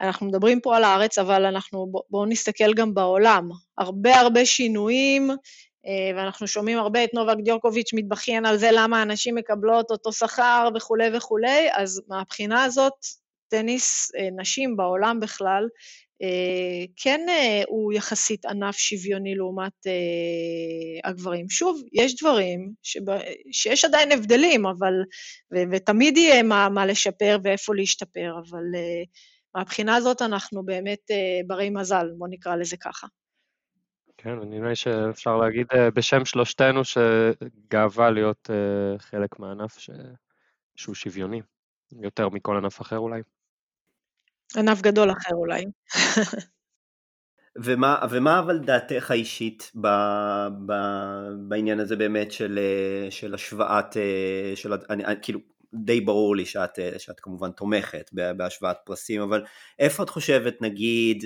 [0.00, 3.48] אנחנו מדברים פה על הארץ, אבל אנחנו, בואו נסתכל גם בעולם.
[3.78, 5.30] הרבה הרבה שינויים,
[5.86, 10.68] אה, ואנחנו שומעים הרבה את נובק דיוקוביץ' מתבכיין על זה למה הנשים מקבלות אותו שכר
[10.74, 12.92] וכולי וכולי, אז מהבחינה הזאת,
[13.48, 16.11] טניס אה, נשים בעולם בכלל, אה,
[16.96, 17.20] כן
[17.68, 19.72] הוא יחסית ענף שוויוני לעומת
[21.04, 21.50] הגברים.
[21.50, 23.18] שוב, יש דברים שבא,
[23.52, 24.92] שיש עדיין הבדלים, אבל,
[25.54, 28.62] ו, ותמיד יהיה מה, מה לשפר ואיפה להשתפר, אבל
[29.54, 33.06] מהבחינה הזאת אנחנו באמת אה, ברי מזל, בוא נקרא לזה ככה.
[34.16, 39.90] כן, נראה לי שאפשר להגיד אה, בשם שלושתנו שגאווה להיות אה, חלק מהענף ש...
[40.76, 41.40] שהוא שוויוני,
[42.02, 43.22] יותר מכל ענף אחר אולי.
[44.56, 45.64] ענף גדול אחר אולי.
[47.64, 49.86] ומה, ומה אבל דעתך האישית ב,
[50.66, 50.72] ב,
[51.48, 52.58] בעניין הזה באמת של,
[53.10, 53.96] של השוואת,
[54.54, 55.40] של, אני, כאילו,
[55.74, 59.44] די ברור לי שאת, אה, שאת כמובן תומכת בהשוואת פרסים, אבל
[59.78, 61.24] איפה את חושבת נגיד,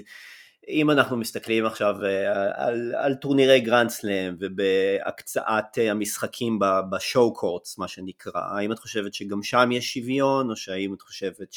[0.69, 6.59] אם אנחנו מסתכלים עכשיו אה, על, על טורנירי גרנד סלאם ובהקצאת אה, המשחקים
[6.91, 11.53] בשואו קורטס מה שנקרא, האם את חושבת שגם שם יש שוויון או שהאם את חושבת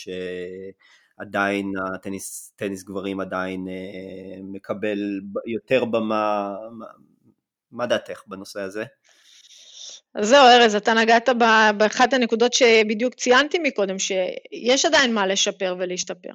[1.20, 3.68] שעדיין הטניס טניס גברים עדיין
[4.44, 4.98] מקבל
[5.46, 6.86] יותר במה, מה,
[7.72, 8.84] מה דעתך בנושא הזה?
[10.16, 11.30] אז זהו, ארז, אתה נגעת
[11.78, 16.32] באחת הנקודות שבדיוק ציינתי מקודם, שיש עדיין מה לשפר ולהשתפר.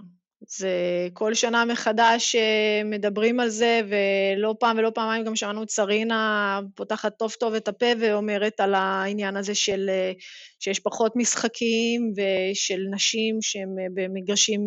[0.48, 5.70] זה כל שנה מחדש אה, מדברים על זה, ולא פעם ולא פעמיים גם שמענו את
[5.70, 10.12] שרינה פותחת טוב טוב את הפה ואומרת על העניין הזה של אה,
[10.60, 14.66] שיש פחות משחקים ושל נשים שהן אה, במגרשים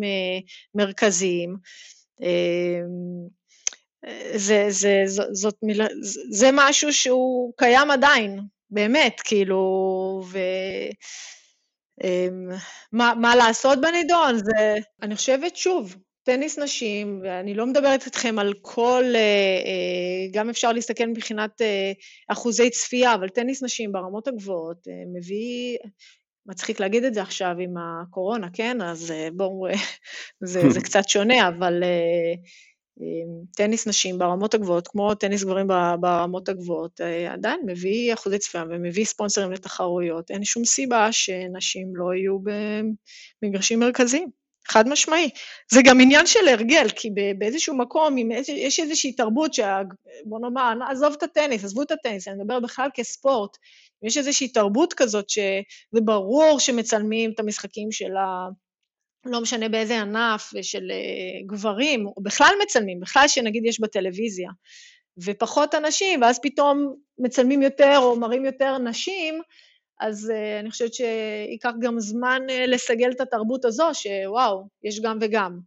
[0.74, 1.56] מרכזיים.
[4.34, 5.02] זה, זה,
[5.32, 5.86] זאת מילה,
[6.30, 9.60] זה משהו שהוא קיים עדיין, באמת, כאילו,
[10.32, 10.38] ו...
[12.04, 12.48] אמ,
[12.92, 14.36] מה, מה לעשות בנידון?
[14.36, 20.50] זה, אני חושבת, שוב, טניס נשים, ואני לא מדברת איתכם על כל, אה, אה, גם
[20.50, 21.92] אפשר להסתכל מבחינת אה,
[22.28, 25.76] אחוזי צפייה, אבל טניס נשים ברמות הגבוהות מביא,
[26.46, 28.82] מצחיק להגיד את זה עכשיו עם הקורונה, כן?
[28.82, 29.66] אז בואו,
[30.44, 31.82] זה, זה קצת שונה, אבל
[33.56, 35.66] טניס נשים ברמות הגבוהות, כמו טניס גברים
[36.00, 40.30] ברמות הגבוהות, אה, עדיין מביא אחוזי צפייה ומביא ספונסרים לתחרויות.
[40.30, 42.38] אין שום סיבה שנשים לא יהיו
[43.42, 44.30] במגרשים מרכזיים,
[44.68, 45.30] חד משמעי.
[45.72, 49.82] זה גם עניין של הרגל, כי באיזשהו מקום, אם יש איזושהי תרבות, שה,
[50.24, 53.56] בוא נאמר, עזוב את הטניס, עזבו את הטניס, אני מדבר בכלל כספורט,
[54.02, 58.48] יש איזושהי תרבות כזאת שזה ברור שמצלמים את המשחקים של ה...
[59.24, 64.50] לא משנה באיזה ענף, של אה, גברים, או בכלל מצלמים, בכלל שנגיד יש בטלוויזיה,
[65.24, 69.40] ופחות אנשים, ואז פתאום מצלמים יותר או מראים יותר נשים,
[70.00, 75.18] אז uh, אני חושבת שייקח גם זמן uh, לסגל את התרבות הזו, שוואו, יש גם
[75.20, 75.58] וגם.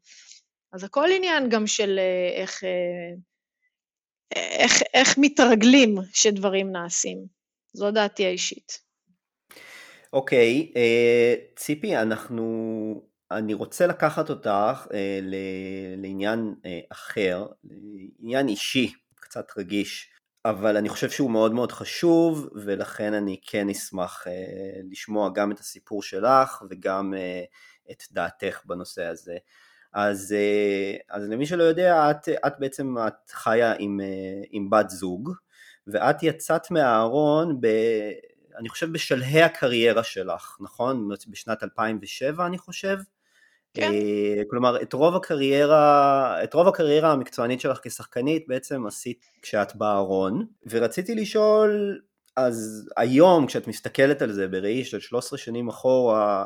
[0.74, 2.00] אז הכל עניין גם של
[2.36, 2.64] איך,
[4.36, 7.26] איך, איך מתרגלים שדברים נעשים.
[7.74, 8.80] זו דעתי האישית.
[10.14, 15.20] אוקיי, okay, ציפי, אנחנו אני רוצה לקחת אותך אה,
[15.98, 17.48] לעניין אה, אחר,
[18.20, 20.10] עניין אישי, קצת רגיש,
[20.46, 25.60] אבל אני חושב שהוא מאוד מאוד חשוב, ולכן אני כן אשמח אה, לשמוע גם את
[25.60, 27.44] הסיפור שלך וגם אה,
[27.92, 29.38] את דעתך בנושא הזה.
[29.94, 34.90] אז, אה, אז למי שלא יודע, את, את בעצם את חיה עם, אה, עם בת
[34.90, 35.32] זוג,
[35.88, 37.68] ואת יצאת מהארון ב...
[38.58, 41.10] אני חושב בשלהי הקריירה שלך, נכון?
[41.28, 42.98] בשנת 2007 אני חושב.
[43.74, 43.92] כן.
[43.94, 50.46] אה, כלומר, את רוב הקריירה, את רוב הקריירה המקצוענית שלך כשחקנית בעצם עשית כשאת בארון,
[50.70, 52.00] ורציתי לשאול,
[52.36, 56.46] אז היום כשאת מסתכלת על זה בראי של 13 שנים אחורה,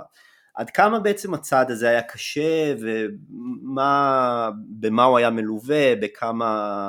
[0.55, 4.49] עד כמה בעצם הצעד הזה היה קשה ובמה
[5.03, 6.81] הוא היה מלווה, בכמה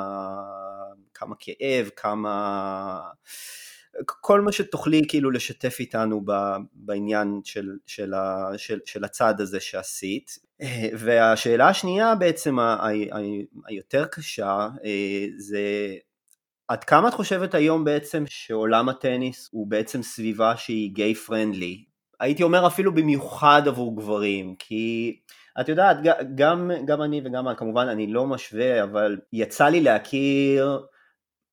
[1.13, 3.01] כמה כאב, כמה...
[4.05, 6.25] כל מה שתוכלי כאילו לשתף איתנו
[6.73, 10.47] בעניין של, של, ה, של, של הצעד הזה שעשית.
[10.93, 12.57] והשאלה השנייה בעצם
[13.65, 15.59] היותר קשה אה, זה
[16.67, 21.83] עד כמה את חושבת היום בעצם שעולם הטניס הוא בעצם סביבה שהיא גיי פרנדלי?
[22.19, 25.19] הייתי אומר אפילו במיוחד עבור גברים, כי
[25.61, 25.97] את יודעת,
[26.35, 30.85] גם, גם אני וגם כמובן אני לא משווה, אבל יצא לי להכיר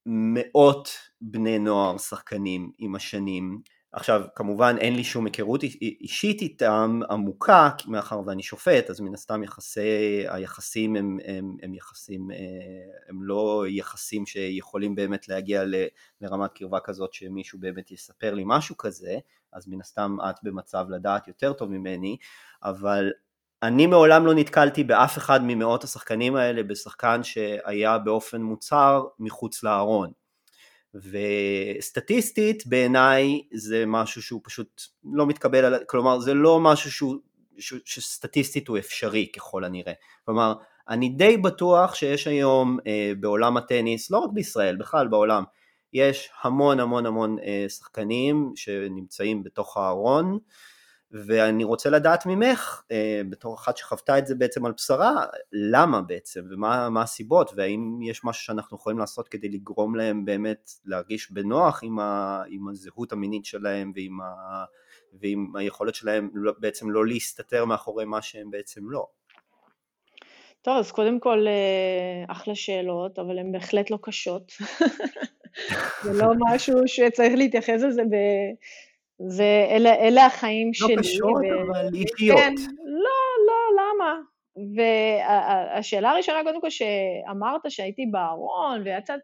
[0.07, 0.89] מאות
[1.31, 3.61] בני נוער שחקנים עם השנים.
[3.93, 9.43] עכשיו כמובן אין לי שום היכרות אישית איתם עמוקה מאחר ואני שופט אז מן הסתם
[9.43, 12.37] יחסי היחסים הם, הם, הם יחסים אה,
[13.09, 15.75] הם לא יחסים שיכולים באמת להגיע ל,
[16.21, 19.19] לרמת קרבה כזאת שמישהו באמת יספר לי משהו כזה
[19.53, 22.17] אז מן הסתם את במצב לדעת יותר טוב ממני
[22.63, 23.11] אבל
[23.63, 30.24] אני מעולם לא נתקלתי באף אחד ממאות השחקנים האלה בשחקן שהיה באופן מוצהר מחוץ לארון.
[30.95, 37.17] וסטטיסטית בעיניי זה משהו שהוא פשוט לא מתקבל, על, כלומר זה לא משהו שהוא,
[37.59, 39.93] ש, שסטטיסטית הוא אפשרי ככל הנראה.
[40.25, 40.55] כלומר
[40.89, 45.45] אני די בטוח שיש היום אה, בעולם הטניס, לא רק בישראל, בכלל בעולם,
[45.93, 50.39] יש המון המון המון אה, שחקנים שנמצאים בתוך הארון
[51.15, 56.41] ואני רוצה לדעת ממך, אה, בתור אחת שחוותה את זה בעצם על בשרה, למה בעצם,
[56.51, 61.99] ומה הסיבות, והאם יש משהו שאנחנו יכולים לעשות כדי לגרום להם באמת להרגיש בנוח עם,
[61.99, 64.65] ה, עם הזהות המינית שלהם ועם, ה,
[65.13, 69.07] ועם היכולת שלהם לא, בעצם לא להסתתר מאחורי מה שהם בעצם לא.
[70.63, 74.53] טוב, אז קודם כל, אה, אחלה שאלות, אבל הן בהחלט לא קשות.
[76.03, 78.17] זה לא משהו שצריך להתייחס לזה ב...
[79.37, 80.97] ואלה החיים לא שלי.
[80.97, 81.73] לא קשות, ו...
[81.73, 82.39] אבל אישיות.
[82.39, 82.55] כן,
[82.85, 84.15] לא, לא, למה?
[84.77, 89.21] והשאלה הראשונה, קודם כל, שאמרת שהייתי בארון ויצאת,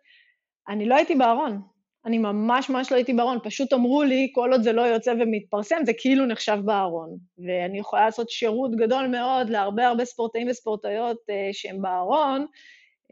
[0.69, 1.61] אני לא הייתי בארון.
[2.07, 5.77] אני ממש ממש לא הייתי בארון, פשוט אמרו לי, כל עוד זה לא יוצא ומתפרסם,
[5.87, 7.17] זה כאילו נחשב בארון.
[7.39, 12.47] ואני יכולה לעשות שירות גדול מאוד להרבה הרבה ספורטאים וספורטאיות אה, שהם בארון,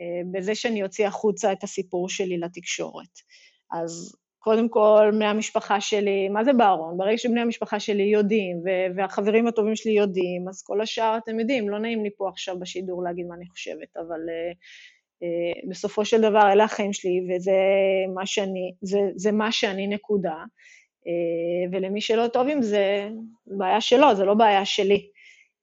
[0.00, 3.18] אה, בזה שאני אוציא החוצה את הסיפור שלי לתקשורת.
[3.72, 4.16] אז
[4.48, 6.98] קודם כל, בני המשפחה שלי, מה זה בארון?
[6.98, 8.62] ברגע שבני המשפחה שלי יודעים,
[8.96, 13.02] והחברים הטובים שלי יודעים, אז כל השאר, אתם יודעים, לא נעים לי פה עכשיו בשידור
[13.02, 14.54] להגיד מה אני חושבת, אבל uh,
[15.22, 17.56] uh, בסופו של דבר, אלה החיים שלי, וזה
[18.14, 20.44] מה שאני, זה, זה מה שאני נקודה.
[21.04, 23.08] Uh, ולמי שלא טוב עם זה,
[23.46, 25.06] בעיה שלו, זה לא בעיה שלי.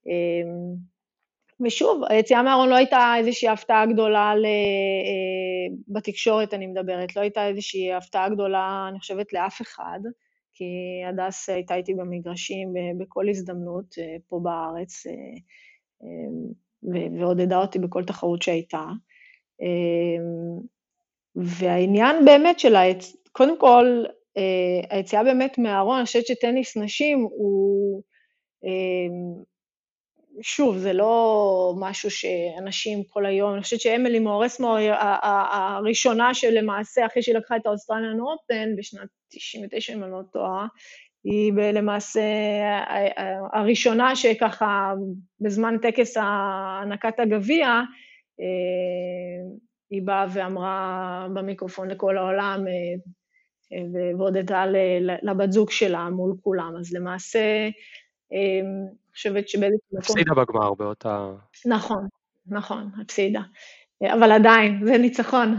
[0.08, 0.95] Uh,
[1.60, 4.46] ושוב, היציאה מהארון לא הייתה איזושהי הפתעה גדולה ל...
[4.46, 10.00] אה, בתקשורת, אני מדברת, לא הייתה איזושהי הפתעה גדולה, אני חושבת, לאף אחד,
[10.54, 10.66] כי
[11.08, 15.14] הדס הייתה איתי במגרשים בכל הזדמנות אה, פה בארץ, אה,
[17.20, 18.84] ועודדה אותי בכל תחרות שהייתה.
[21.36, 23.16] והעניין באמת של היצ...
[23.32, 24.04] קודם כל,
[24.90, 28.02] היציאה באמת מהארון, אני חושבת שטניס נשים הוא...
[30.42, 34.76] שוב, זה לא משהו שאנשים כל היום, אני חושבת שאמלי מורסמו
[35.52, 40.68] הראשונה שלמעשה, אחרי שהיא לקחה את האוסטרליאן אופן בשנת 99, אם אני לא טועה,
[41.24, 42.22] היא למעשה
[43.54, 44.94] הראשונה שככה
[45.40, 47.68] בזמן טקס הענקת הגביע,
[48.40, 48.46] אה,
[49.90, 54.66] היא באה ואמרה במיקרופון לכל העולם, אה, והודתה
[55.24, 56.74] לבת זוג שלה מול כולם.
[56.80, 57.70] אז למעשה,
[58.34, 58.62] אה,
[59.16, 60.00] חושבת שבאיזשהו מקום...
[60.00, 61.32] הפסידה בגמר באותה...
[61.66, 62.08] נכון,
[62.48, 63.42] נכון, הפסידה.
[64.14, 65.58] אבל עדיין, זה ניצחון.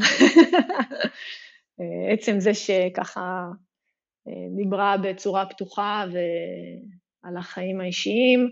[2.12, 3.44] עצם זה שככה
[4.56, 8.50] דיברה בצורה פתוחה ועל החיים האישיים.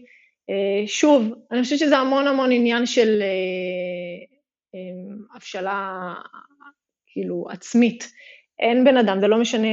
[0.86, 3.22] שוב, אני חושבת שזה המון המון עניין של
[5.34, 6.14] הבשלה
[7.06, 8.12] כאילו עצמית.
[8.58, 9.68] אין בן אדם, זה לא משנה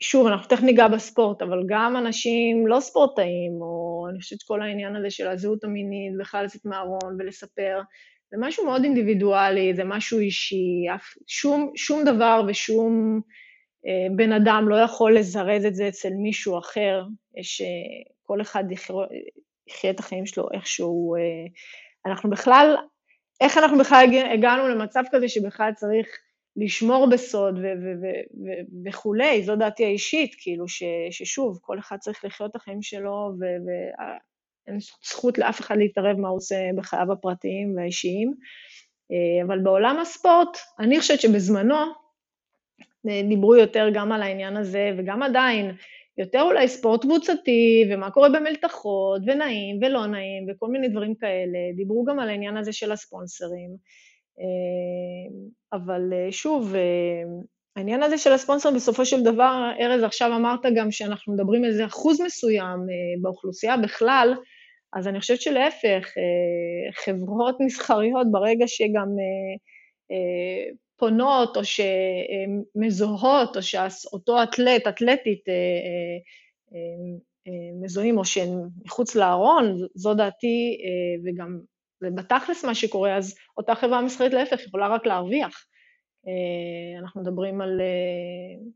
[0.00, 4.96] שוב, אנחנו תכף ניגע בספורט, אבל גם אנשים לא ספורטאים, או אני חושבת שכל העניין
[4.96, 7.80] הזה של הזהות המינית, בכלל לצאת מהארון ולספר,
[8.30, 10.86] זה משהו מאוד אינדיבידואלי, זה משהו אישי,
[11.26, 13.20] שום, שום דבר ושום
[13.86, 17.04] אה, בן אדם לא יכול לזרז את זה אצל מישהו אחר,
[17.42, 18.64] שכל אחד
[19.68, 21.14] יחיה את החיים שלו איכשהו.
[21.16, 21.20] אה,
[22.06, 22.76] אנחנו בכלל,
[23.40, 26.06] איך אנחנו בכלל הגענו למצב כזה שבכלל צריך
[26.56, 27.58] לשמור בסוד
[28.84, 33.32] וכולי, זו דעתי האישית, כאילו ש, ששוב, כל אחד צריך לחיות את החיים שלו,
[34.66, 38.34] אין זכות לאף אחד להתערב מה הוא עושה בחייו הפרטיים והאישיים.
[39.46, 41.76] אבל בעולם הספורט, אני חושבת שבזמנו
[43.28, 45.70] דיברו יותר גם על העניין הזה, וגם עדיין,
[46.18, 51.58] יותר אולי ספורט קבוצתי, ומה קורה במלתחות, ונעים ולא נעים, וכל מיני דברים כאלה.
[51.76, 53.76] דיברו גם על העניין הזה של הספונסרים.
[55.72, 56.74] אבל שוב,
[57.76, 61.86] העניין הזה של הספונסר בסופו של דבר, ארז, עכשיו אמרת גם שאנחנו מדברים על איזה
[61.86, 64.34] אחוז מסוים אה, באוכלוסייה בכלל,
[64.92, 69.08] אז אני חושבת שלהפך, אה, חברות מסחריות, ברגע שגם
[70.10, 75.44] אה, פונות או שמזוהות, או שאותו אתלט, אתלטית,
[77.82, 78.48] מזוהים או שהם
[78.84, 80.78] מחוץ לארון, זו דעתי,
[81.24, 81.58] וגם
[82.00, 85.66] זה בתכלס מה שקורה, אז אותה חברה מסחרית להפך יכולה רק להרוויח.
[86.26, 88.66] אה, אנחנו מדברים על, אה,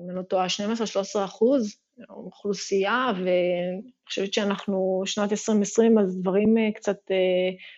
[0.00, 1.76] אם אני לא טועה, 12-13 אחוז
[2.10, 6.98] אוכלוסייה, ואני חושבת שאנחנו שנת 2020, אז דברים אה, קצת,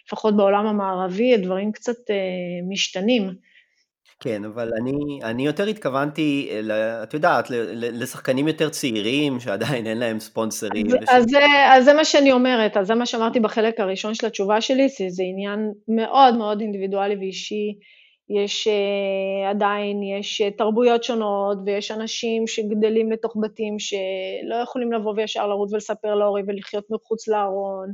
[0.07, 1.97] לפחות בעולם המערבי, הדברים קצת
[2.69, 3.31] משתנים.
[4.21, 6.51] כן, אבל אני, אני יותר התכוונתי,
[7.03, 10.87] את יודעת, לשחקנים יותר צעירים שעדיין אין להם ספונסרים.
[10.87, 11.09] אז, וש...
[11.09, 14.61] אז, זה, אז זה מה שאני אומרת, אז זה מה שאמרתי בחלק הראשון של התשובה
[14.61, 17.79] שלי, זה עניין מאוד מאוד אינדיבידואלי ואישי.
[18.43, 25.15] יש uh, עדיין, יש uh, תרבויות שונות, ויש אנשים שגדלים לתוך בתים שלא יכולים לבוא
[25.17, 27.89] וישר לרוץ ולספר להורים ולחיות מחוץ לארון.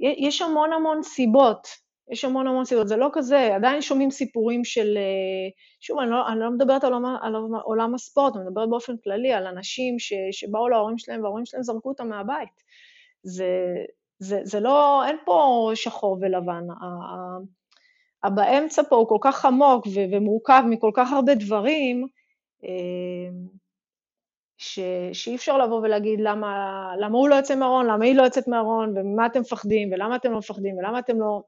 [0.00, 1.68] יש המון המון סיבות,
[2.10, 6.28] יש המון המון סיבות, זה לא כזה, עדיין שומעים סיפורים של, uh, שוב, אני לא,
[6.28, 10.12] אני לא מדברת על עולם, על עולם הספורט, אני מדברת באופן כללי על אנשים ש,
[10.32, 12.62] שבאו להורים שלהם וההורים שלהם זרקו אותם מהבית.
[13.22, 13.74] זה,
[14.18, 16.62] זה, זה לא, אין פה שחור ולבן.
[18.24, 22.06] באמצע פה הוא כל כך עמוק ומורכב מכל כך הרבה דברים,
[22.64, 23.30] אה,
[24.58, 28.48] ש- שאי אפשר לבוא ולהגיד למה, למה הוא לא יוצא מהארון, למה היא לא יוצאת
[28.48, 31.42] מהארון, וממה אתם מפחדים, ולמה אתם לא מפחדים, ולמה אתם לא...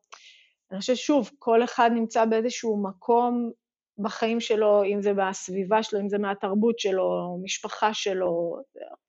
[0.73, 3.51] אני חושבת, שוב, כל אחד נמצא באיזשהו מקום
[3.99, 8.57] בחיים שלו, אם זה בסביבה שלו, אם זה מהתרבות שלו, משפחה שלו,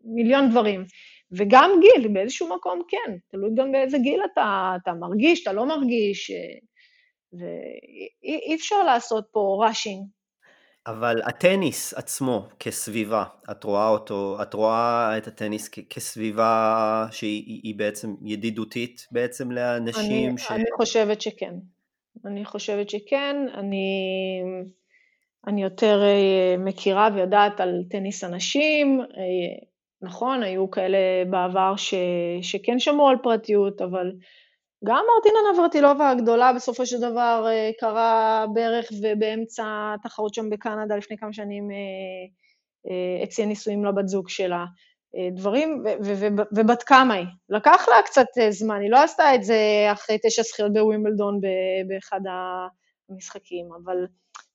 [0.03, 0.85] מיליון דברים.
[1.31, 6.31] וגם גיל, באיזשהו מקום כן, תלוי גם באיזה גיל אתה, אתה מרגיש, אתה לא מרגיש.
[7.33, 10.05] ואי אפשר לעשות פה ראשינג.
[10.87, 18.15] אבל הטניס עצמו כסביבה, את רואה אותו, את רואה את הטניס כ- כסביבה שהיא בעצם
[18.21, 20.51] ידידותית בעצם לאנשים אני, ש...
[20.51, 21.53] אני חושבת שכן.
[22.25, 23.35] אני חושבת שכן.
[23.53, 23.87] אני,
[25.47, 29.01] אני יותר אה, מכירה ויודעת על טניס הנשים.
[29.01, 29.67] אה,
[30.01, 30.97] נכון, היו כאלה
[31.29, 31.93] בעבר ש,
[32.41, 34.11] שכן שמעו על פרטיות, אבל
[34.85, 41.17] גם מרטינה נברטילובה הגדולה בסופו של דבר אה, קרה בערך ובאמצע התחרות שם בקנדה לפני
[41.17, 41.69] כמה שנים
[43.23, 44.65] הציעה אה, נישואים לבת זוג שלה.
[45.15, 45.83] אה, דברים,
[46.55, 47.25] ובת כמה היא.
[47.49, 49.57] לקח לה קצת זמן, היא לא עשתה את זה
[49.91, 51.39] אחרי תשע זכיות בווימבלדון
[51.87, 52.19] באחד
[53.09, 54.07] המשחקים, אבל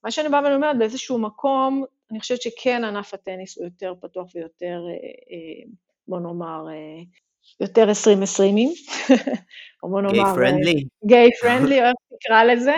[0.03, 4.81] מה שאני באה ואומרת, באיזשהו מקום, אני חושבת שכן ענף הטניס הוא יותר פתוח ויותר,
[6.07, 6.65] בוא נאמר,
[7.59, 8.69] יותר 20-20ים,
[9.83, 10.13] או בוא נאמר...
[10.13, 10.83] גיי פרנדלי.
[11.05, 12.75] גיי פרנדלי, או איך תקרא לזה.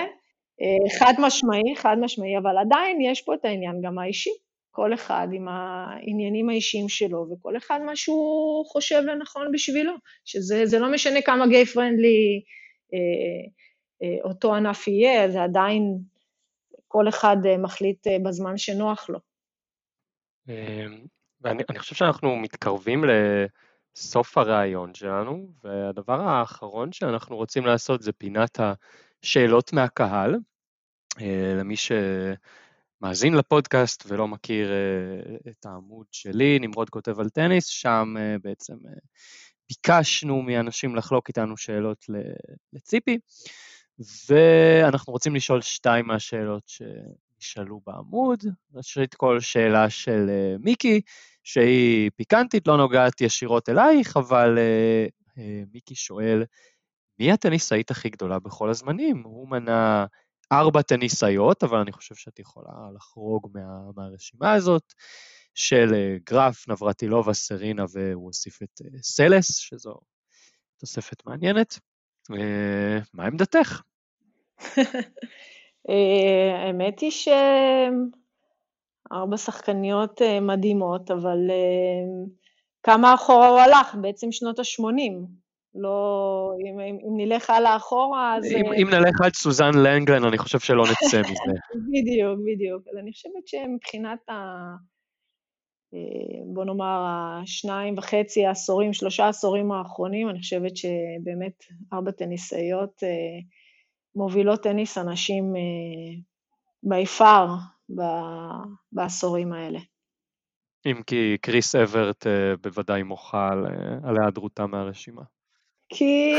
[0.62, 4.30] אה, חד משמעי, חד משמעי, אבל עדיין יש פה את העניין גם האישי.
[4.72, 9.94] כל אחד עם העניינים האישיים שלו, וכל אחד מה שהוא חושב לנכון בשבילו,
[10.26, 12.42] שזה לא משנה כמה גיי פרנדלי
[12.94, 13.50] אה,
[14.04, 15.98] אה, אותו ענף יהיה, זה עדיין
[16.88, 19.20] כל אחד מחליט בזמן שנוח לו.
[20.50, 20.86] אה,
[21.42, 23.10] ואני חושב שאנחנו מתקרבים ל...
[23.96, 28.60] סוף הרעיון שלנו, והדבר האחרון שאנחנו רוצים לעשות זה פינת
[29.24, 30.36] השאלות מהקהל.
[31.22, 38.14] אה, למי שמאזין לפודקאסט ולא מכיר אה, את העמוד שלי, נמרוד כותב על טניס, שם
[38.20, 38.74] אה, בעצם
[39.70, 42.06] ביקשנו מאנשים לחלוק איתנו שאלות
[42.74, 43.18] לציפי,
[44.30, 48.44] ואנחנו רוצים לשאול שתיים מהשאלות שנשאלו בעמוד.
[48.74, 50.30] ראשית כל שאלה של
[50.60, 51.02] מיקי,
[51.44, 55.42] שהיא פיקנטית, לא נוגעת ישירות אלייך, אבל uh, uh,
[55.74, 56.44] מיקי שואל,
[57.20, 59.22] מי הטניסאית הכי גדולה בכל הזמנים?
[59.26, 60.06] הוא מנה
[60.52, 64.94] ארבע טניסאיות, אבל אני חושב שאת יכולה לחרוג מה, מהרשימה הזאת,
[65.56, 69.96] של uh, גרף, נברטילובה, סרינה, והוא הוסיף את uh, סלס, שזו
[70.80, 71.80] תוספת מעניינת.
[72.32, 72.36] Uh,
[73.14, 73.82] מה עמדתך?
[76.68, 77.28] האמת היא ש...
[79.12, 82.32] ארבע שחקניות אה, מדהימות, אבל אה,
[82.84, 83.96] כמה אחורה הוא הלך?
[84.02, 85.42] בעצם שנות ה-80.
[85.76, 88.46] לא, אם, אם, אם נלך הלאה אחורה, אז...
[88.46, 91.60] אם, אם נלך עד סוזן לנגלן, אני חושב שלא נצא מזה.
[91.92, 92.88] בדיוק, בדיוק.
[92.92, 94.34] אז אני חושבת שמבחינת ה...
[96.54, 103.04] בוא נאמר, השניים וחצי העשורים, שלושה עשורים האחרונים, אני חושבת שבאמת ארבע טניסאיות
[104.16, 105.54] מובילות טניס אנשים
[106.84, 107.48] בי פאר
[108.92, 109.80] בעשורים האלה.
[110.86, 112.28] אם כי קריס אברט
[112.62, 113.50] בוודאי מוחה
[114.04, 115.22] על היעדרותה מהרשימה.
[115.90, 116.34] כי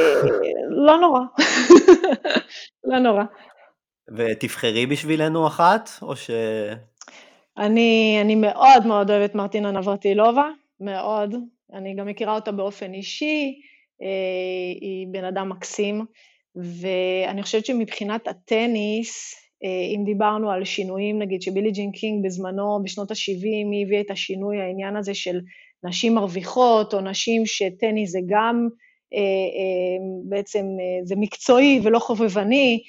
[0.87, 1.21] לא נורא,
[2.91, 3.25] לא נורא.
[4.17, 6.31] ותבחרי בשבילנו אחת, או ש...
[7.59, 10.51] אני, אני מאוד מאוד אוהבת מרטינה נברטילובה,
[10.81, 11.35] מאוד.
[11.73, 13.61] אני גם מכירה אותה באופן אישי,
[14.03, 14.07] אה,
[14.81, 16.07] היא בן אדם מקסים,
[16.57, 23.11] ואני חושבת שמבחינת הטניס, אה, אם דיברנו על שינויים, נגיד שבילי ג'ין קינג בזמנו, בשנות
[23.11, 25.41] ה-70, היא הביאה את השינוי, העניין הזה של
[25.85, 28.69] נשים מרוויחות, או נשים שטניס זה גם
[29.15, 30.67] אה, בעצם,
[31.05, 32.83] זה מקצועי ולא חובבני,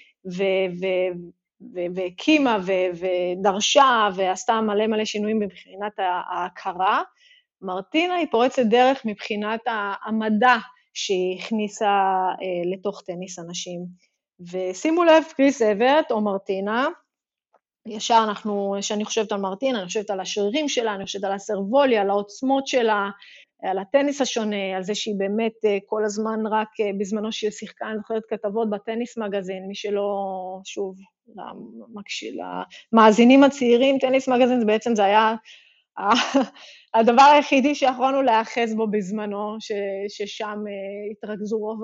[1.95, 2.57] והקימה
[2.93, 7.01] ודרשה ועשתה מלא מלא שינויים מבחינת ההכרה.
[7.61, 9.61] מרטינה היא פורצת דרך מבחינת
[10.05, 10.55] המדע
[10.93, 11.85] שהיא הכניסה
[12.41, 13.79] אה, לתוך טניס הנשים.
[14.51, 16.87] ושימו לב, קריס אברט או מרטינה,
[17.87, 22.01] ישר אנחנו, כשאני חושבת על מרטינה, אני חושבת על השרירים שלה, אני חושבת על הסרבוליה,
[22.01, 23.09] על העוצמות שלה,
[23.63, 27.85] על הטניס השונה, על זה שהיא באמת אה, כל הזמן רק אה, בזמנו שהיא שיחקה,
[27.85, 30.13] אני זוכרת כתבות בטניס מגזין, מי שלא,
[30.65, 30.95] שוב,
[32.93, 35.35] למאזינים הצעירים, טניס מגזין זה בעצם זה היה
[36.93, 39.71] הדבר היחידי שיכולנו להיאחז בו בזמנו, ש,
[40.07, 41.81] ששם אה, התרכזו רוב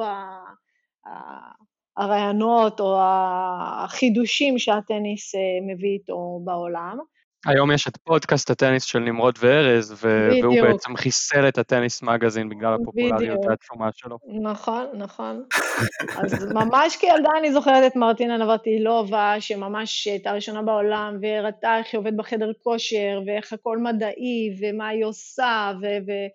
[1.99, 5.31] הרעיונות או החידושים שהטניס
[5.67, 6.97] מביא איתו בעולם.
[7.45, 12.49] היום יש את פודקאסט הטניס של נמרוד וארז, ו- והוא בעצם חיסל את הטניס מגזין
[12.49, 14.17] בגלל הפופולריות העצומה שלו.
[14.41, 15.43] נכון, נכון.
[16.23, 21.99] אז ממש כילדה אני זוכרת את מרטינה נברטילובה, שממש הייתה ראשונה בעולם, והראתה איך היא
[21.99, 25.85] עובדת בחדר כושר, ואיך הכל מדעי, ומה היא עושה, ו...
[25.85, 26.29] היא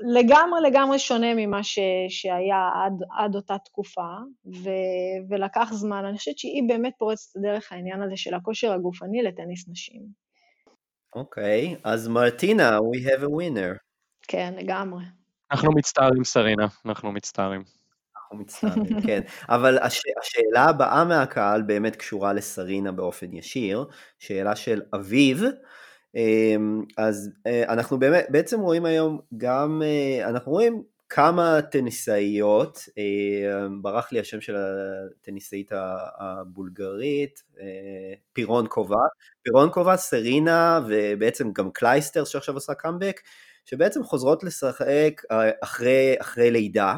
[0.00, 1.78] לגמרי לגמרי שונה ממה ש,
[2.08, 4.70] שהיה עד, עד אותה תקופה, ו,
[5.30, 6.04] ולקח זמן.
[6.04, 10.02] אני חושבת שהיא באמת פורצת דרך העניין הזה של הכושר הגופני לטניס נשים.
[11.14, 13.78] אוקיי, okay, אז מרטינה, we have a winner.
[14.28, 15.04] כן, לגמרי.
[15.52, 17.62] אנחנו מצטערים, סרינה, אנחנו מצטערים.
[18.16, 19.20] אנחנו מצטערים, כן.
[19.48, 20.00] אבל הש...
[20.20, 23.84] השאלה הבאה מהקהל באמת קשורה לסרינה באופן ישיר,
[24.18, 25.42] שאלה של אביב.
[26.18, 33.66] אמ, אז אה, אנחנו באמת, בעצם רואים היום גם, אה, אנחנו רואים כמה טניסאיות, אה,
[33.82, 35.70] ברח לי השם של הטניסאית
[36.18, 37.42] הבולגרית,
[38.32, 38.96] פירונקובה,
[39.42, 43.20] פירונקובה, סרינה ובעצם גם קלייסטר שעכשיו עושה קאמבק,
[43.64, 45.22] שבעצם חוזרות לשחק
[45.62, 46.96] אחרי, אחרי לידה,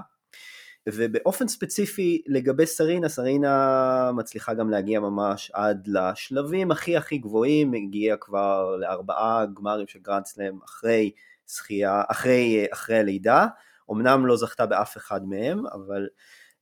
[0.88, 8.16] ובאופן ספציפי לגבי סרינה, סרינה מצליחה גם להגיע ממש עד לשלבים הכי הכי גבוהים, הגיעה
[8.16, 11.10] כבר לארבעה גמרים של גרנד סלאם אחרי
[11.48, 13.46] שחייה, אחרי, אחרי הלידה,
[13.92, 16.08] אמנם לא זכתה באף אחד מהם, אבל,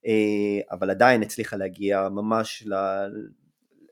[0.06, 2.74] אה, אבל עדיין הצליחה להגיע ממש ל,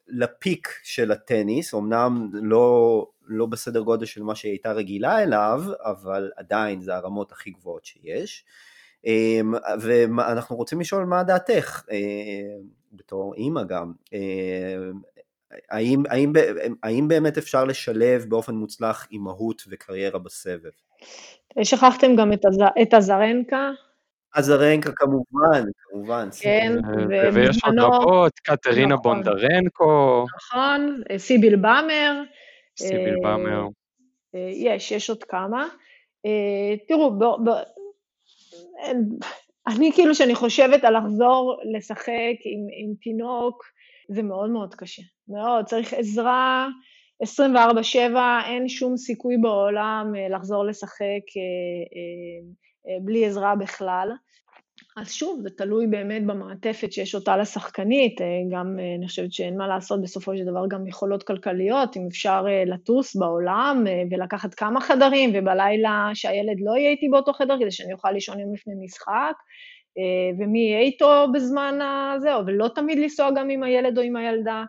[0.09, 6.31] לפיק של הטניס, אמנם לא, לא בסדר גודל של מה שהיא הייתה רגילה אליו, אבל
[6.37, 8.45] עדיין זה הרמות הכי גבוהות שיש.
[9.07, 11.96] אמ, ואנחנו רוצים לשאול מה דעתך, אה,
[12.92, 14.76] בתור אימא גם, אה,
[15.70, 16.32] האם, האם,
[16.82, 20.70] האם באמת אפשר לשלב באופן מוצלח אימהות וקריירה בסבב?
[21.62, 22.59] שכחתם גם את, הז...
[22.82, 23.70] את הזרנקה.
[24.34, 26.28] הזרנקה כמובן, כמובן.
[26.40, 27.34] כן, ובזמנו...
[27.34, 30.26] ויש עוד רבות, קטרינה נכון, בונדרנקו.
[30.36, 32.22] נכון, סיביל באמר.
[32.78, 33.66] סיביל באמר.
[34.34, 35.66] אה, יש, יש עוד כמה.
[36.88, 37.50] תראו, ב...
[39.67, 43.64] אני כאילו, כשאני חושבת על לחזור לשחק עם, עם תינוק,
[44.09, 45.03] זה מאוד מאוד קשה.
[45.29, 46.69] מאוד, צריך עזרה
[47.23, 51.43] 24/7, אין שום סיכוי בעולם אה, לחזור לשחק אה,
[51.97, 54.11] אה, בלי עזרה בכלל.
[54.97, 59.59] אז שוב, זה תלוי באמת במעטפת שיש אותה לשחקנית, אה, גם אה, אני חושבת שאין
[59.59, 64.80] מה לעשות בסופו של דבר גם יכולות כלכליות, אם אפשר אה, לטוס בעולם ולקחת כמה
[64.80, 69.34] חדרים, ובלילה שהילד לא יהיה איתי באותו חדר כדי שאני אוכל לישון יום לפני משחק,
[70.38, 74.64] ומי יהיה איתו בזמן הזה, ולא תמיד לנסוע גם עם הילד או עם הילדה.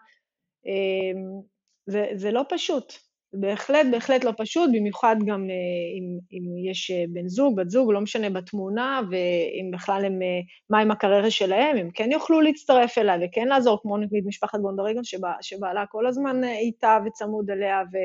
[1.86, 2.94] זה, זה לא פשוט.
[3.34, 5.56] בהחלט, בהחלט לא פשוט, במיוחד גם אה,
[5.98, 10.40] אם, אם יש אה, בן זוג, בת זוג, לא משנה בתמונה, ואם בכלל הם, אה,
[10.70, 15.04] מה עם הקריירה שלהם, הם כן יוכלו להצטרף אליה וכן לעזור, כמו נגיד משפחת בונדרגן,
[15.04, 17.98] שבע, שבעלה כל הזמן איתה וצמוד אליה, ו,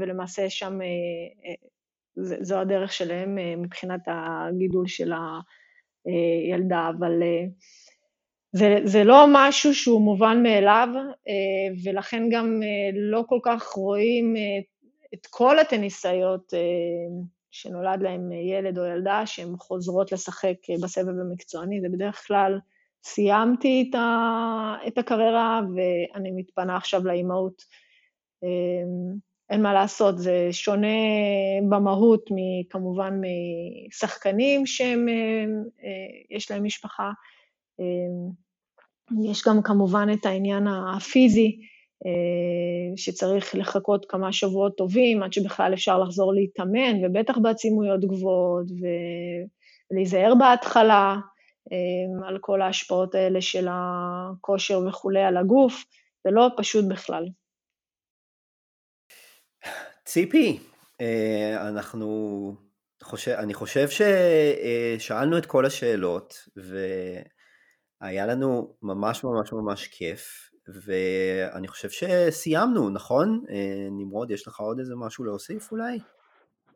[0.00, 0.78] ולמעשה שם
[2.16, 5.12] זו הדרך שלהם מבחינת הגידול של
[6.04, 7.12] הילדה, אבל...
[8.52, 10.88] זה, זה לא משהו שהוא מובן מאליו,
[11.28, 14.58] אה, ולכן גם אה, לא כל כך רואים אה,
[15.14, 16.52] את כל הטניסאיות
[17.50, 22.58] שנולד להם ילד או ילדה, שהן חוזרות לשחק בסבב המקצועני, זה בדרך כלל
[23.04, 27.62] סיימתי את, ה, את הקריירה ואני מתפנה עכשיו לאימהות.
[29.50, 30.86] אין מה לעשות, זה שונה
[31.68, 32.30] במהות
[32.70, 33.20] כמובן
[33.88, 35.06] משחקנים שהם,
[36.30, 37.10] יש להם משפחה.
[37.80, 38.30] אמ,
[39.30, 41.58] יש גם כמובן את העניין הפיזי,
[42.06, 48.66] אה, שצריך לחכות כמה שבועות טובים עד שבכלל אפשר לחזור להתאמן, ובטח בעצימויות גבוהות,
[49.90, 51.16] ולהיזהר בהתחלה.
[51.72, 55.84] אמ, על כל ההשפעות האלה של הכושר וכולי על הגוף,
[56.24, 57.24] זה לא פשוט בכלל.
[60.04, 60.58] ציפי,
[61.00, 62.54] אה, אנחנו,
[63.02, 66.48] חושב, אני חושב ששאלנו את כל השאלות
[68.00, 73.44] והיה לנו ממש ממש ממש כיף ואני חושב שסיימנו, נכון?
[73.50, 75.98] אה, נמרוד, יש לך עוד איזה משהו להוסיף אולי?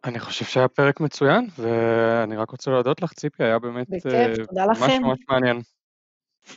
[0.05, 4.33] אני חושב שהיה פרק מצוין, ואני רק רוצה להודות לך, ציפי, היה באמת בכיף, אה,
[4.49, 5.03] תודה ממש לכם.
[5.03, 5.61] ממש מעניין.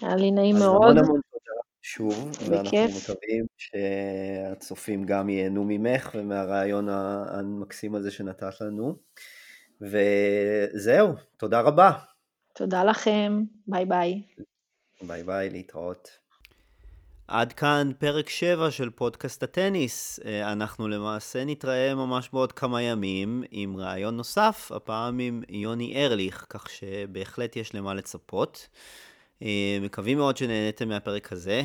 [0.01, 0.81] היה לי נעים אז מאוד.
[0.81, 3.09] המון המון תודה שוב, ואנחנו בכיף.
[3.09, 8.95] מקווים שהצופים גם ייהנו ממך ומהרעיון המקסים הזה שנתת לנו.
[9.81, 11.91] וזהו, תודה רבה.
[12.55, 14.21] תודה לכם, ביי ביי.
[15.01, 16.09] ביי ביי, להתראות.
[17.27, 20.19] עד כאן פרק 7 של פודקאסט הטניס.
[20.25, 26.45] אה, אנחנו למעשה נתראה ממש בעוד כמה ימים עם ראיון נוסף, הפעם עם יוני ארליך,
[26.49, 28.67] כך שבהחלט יש למה לצפות.
[29.43, 31.61] אה, מקווים מאוד שנהניתם מהפרק הזה.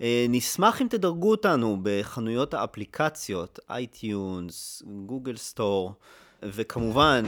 [0.00, 5.94] אה, נשמח אם תדרגו אותנו בחנויות האפליקציות, iTunes, Google Store,
[6.42, 7.24] וכמובן,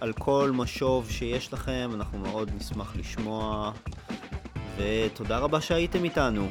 [0.00, 3.72] על כל משוב שיש לכם, אנחנו מאוד נשמח לשמוע.
[4.76, 6.48] ותודה רבה שהייתם איתנו.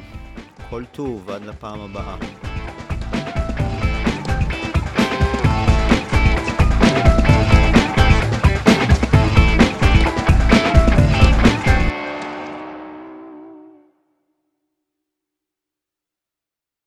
[0.70, 2.45] כל טוב, עד לפעם הבאה.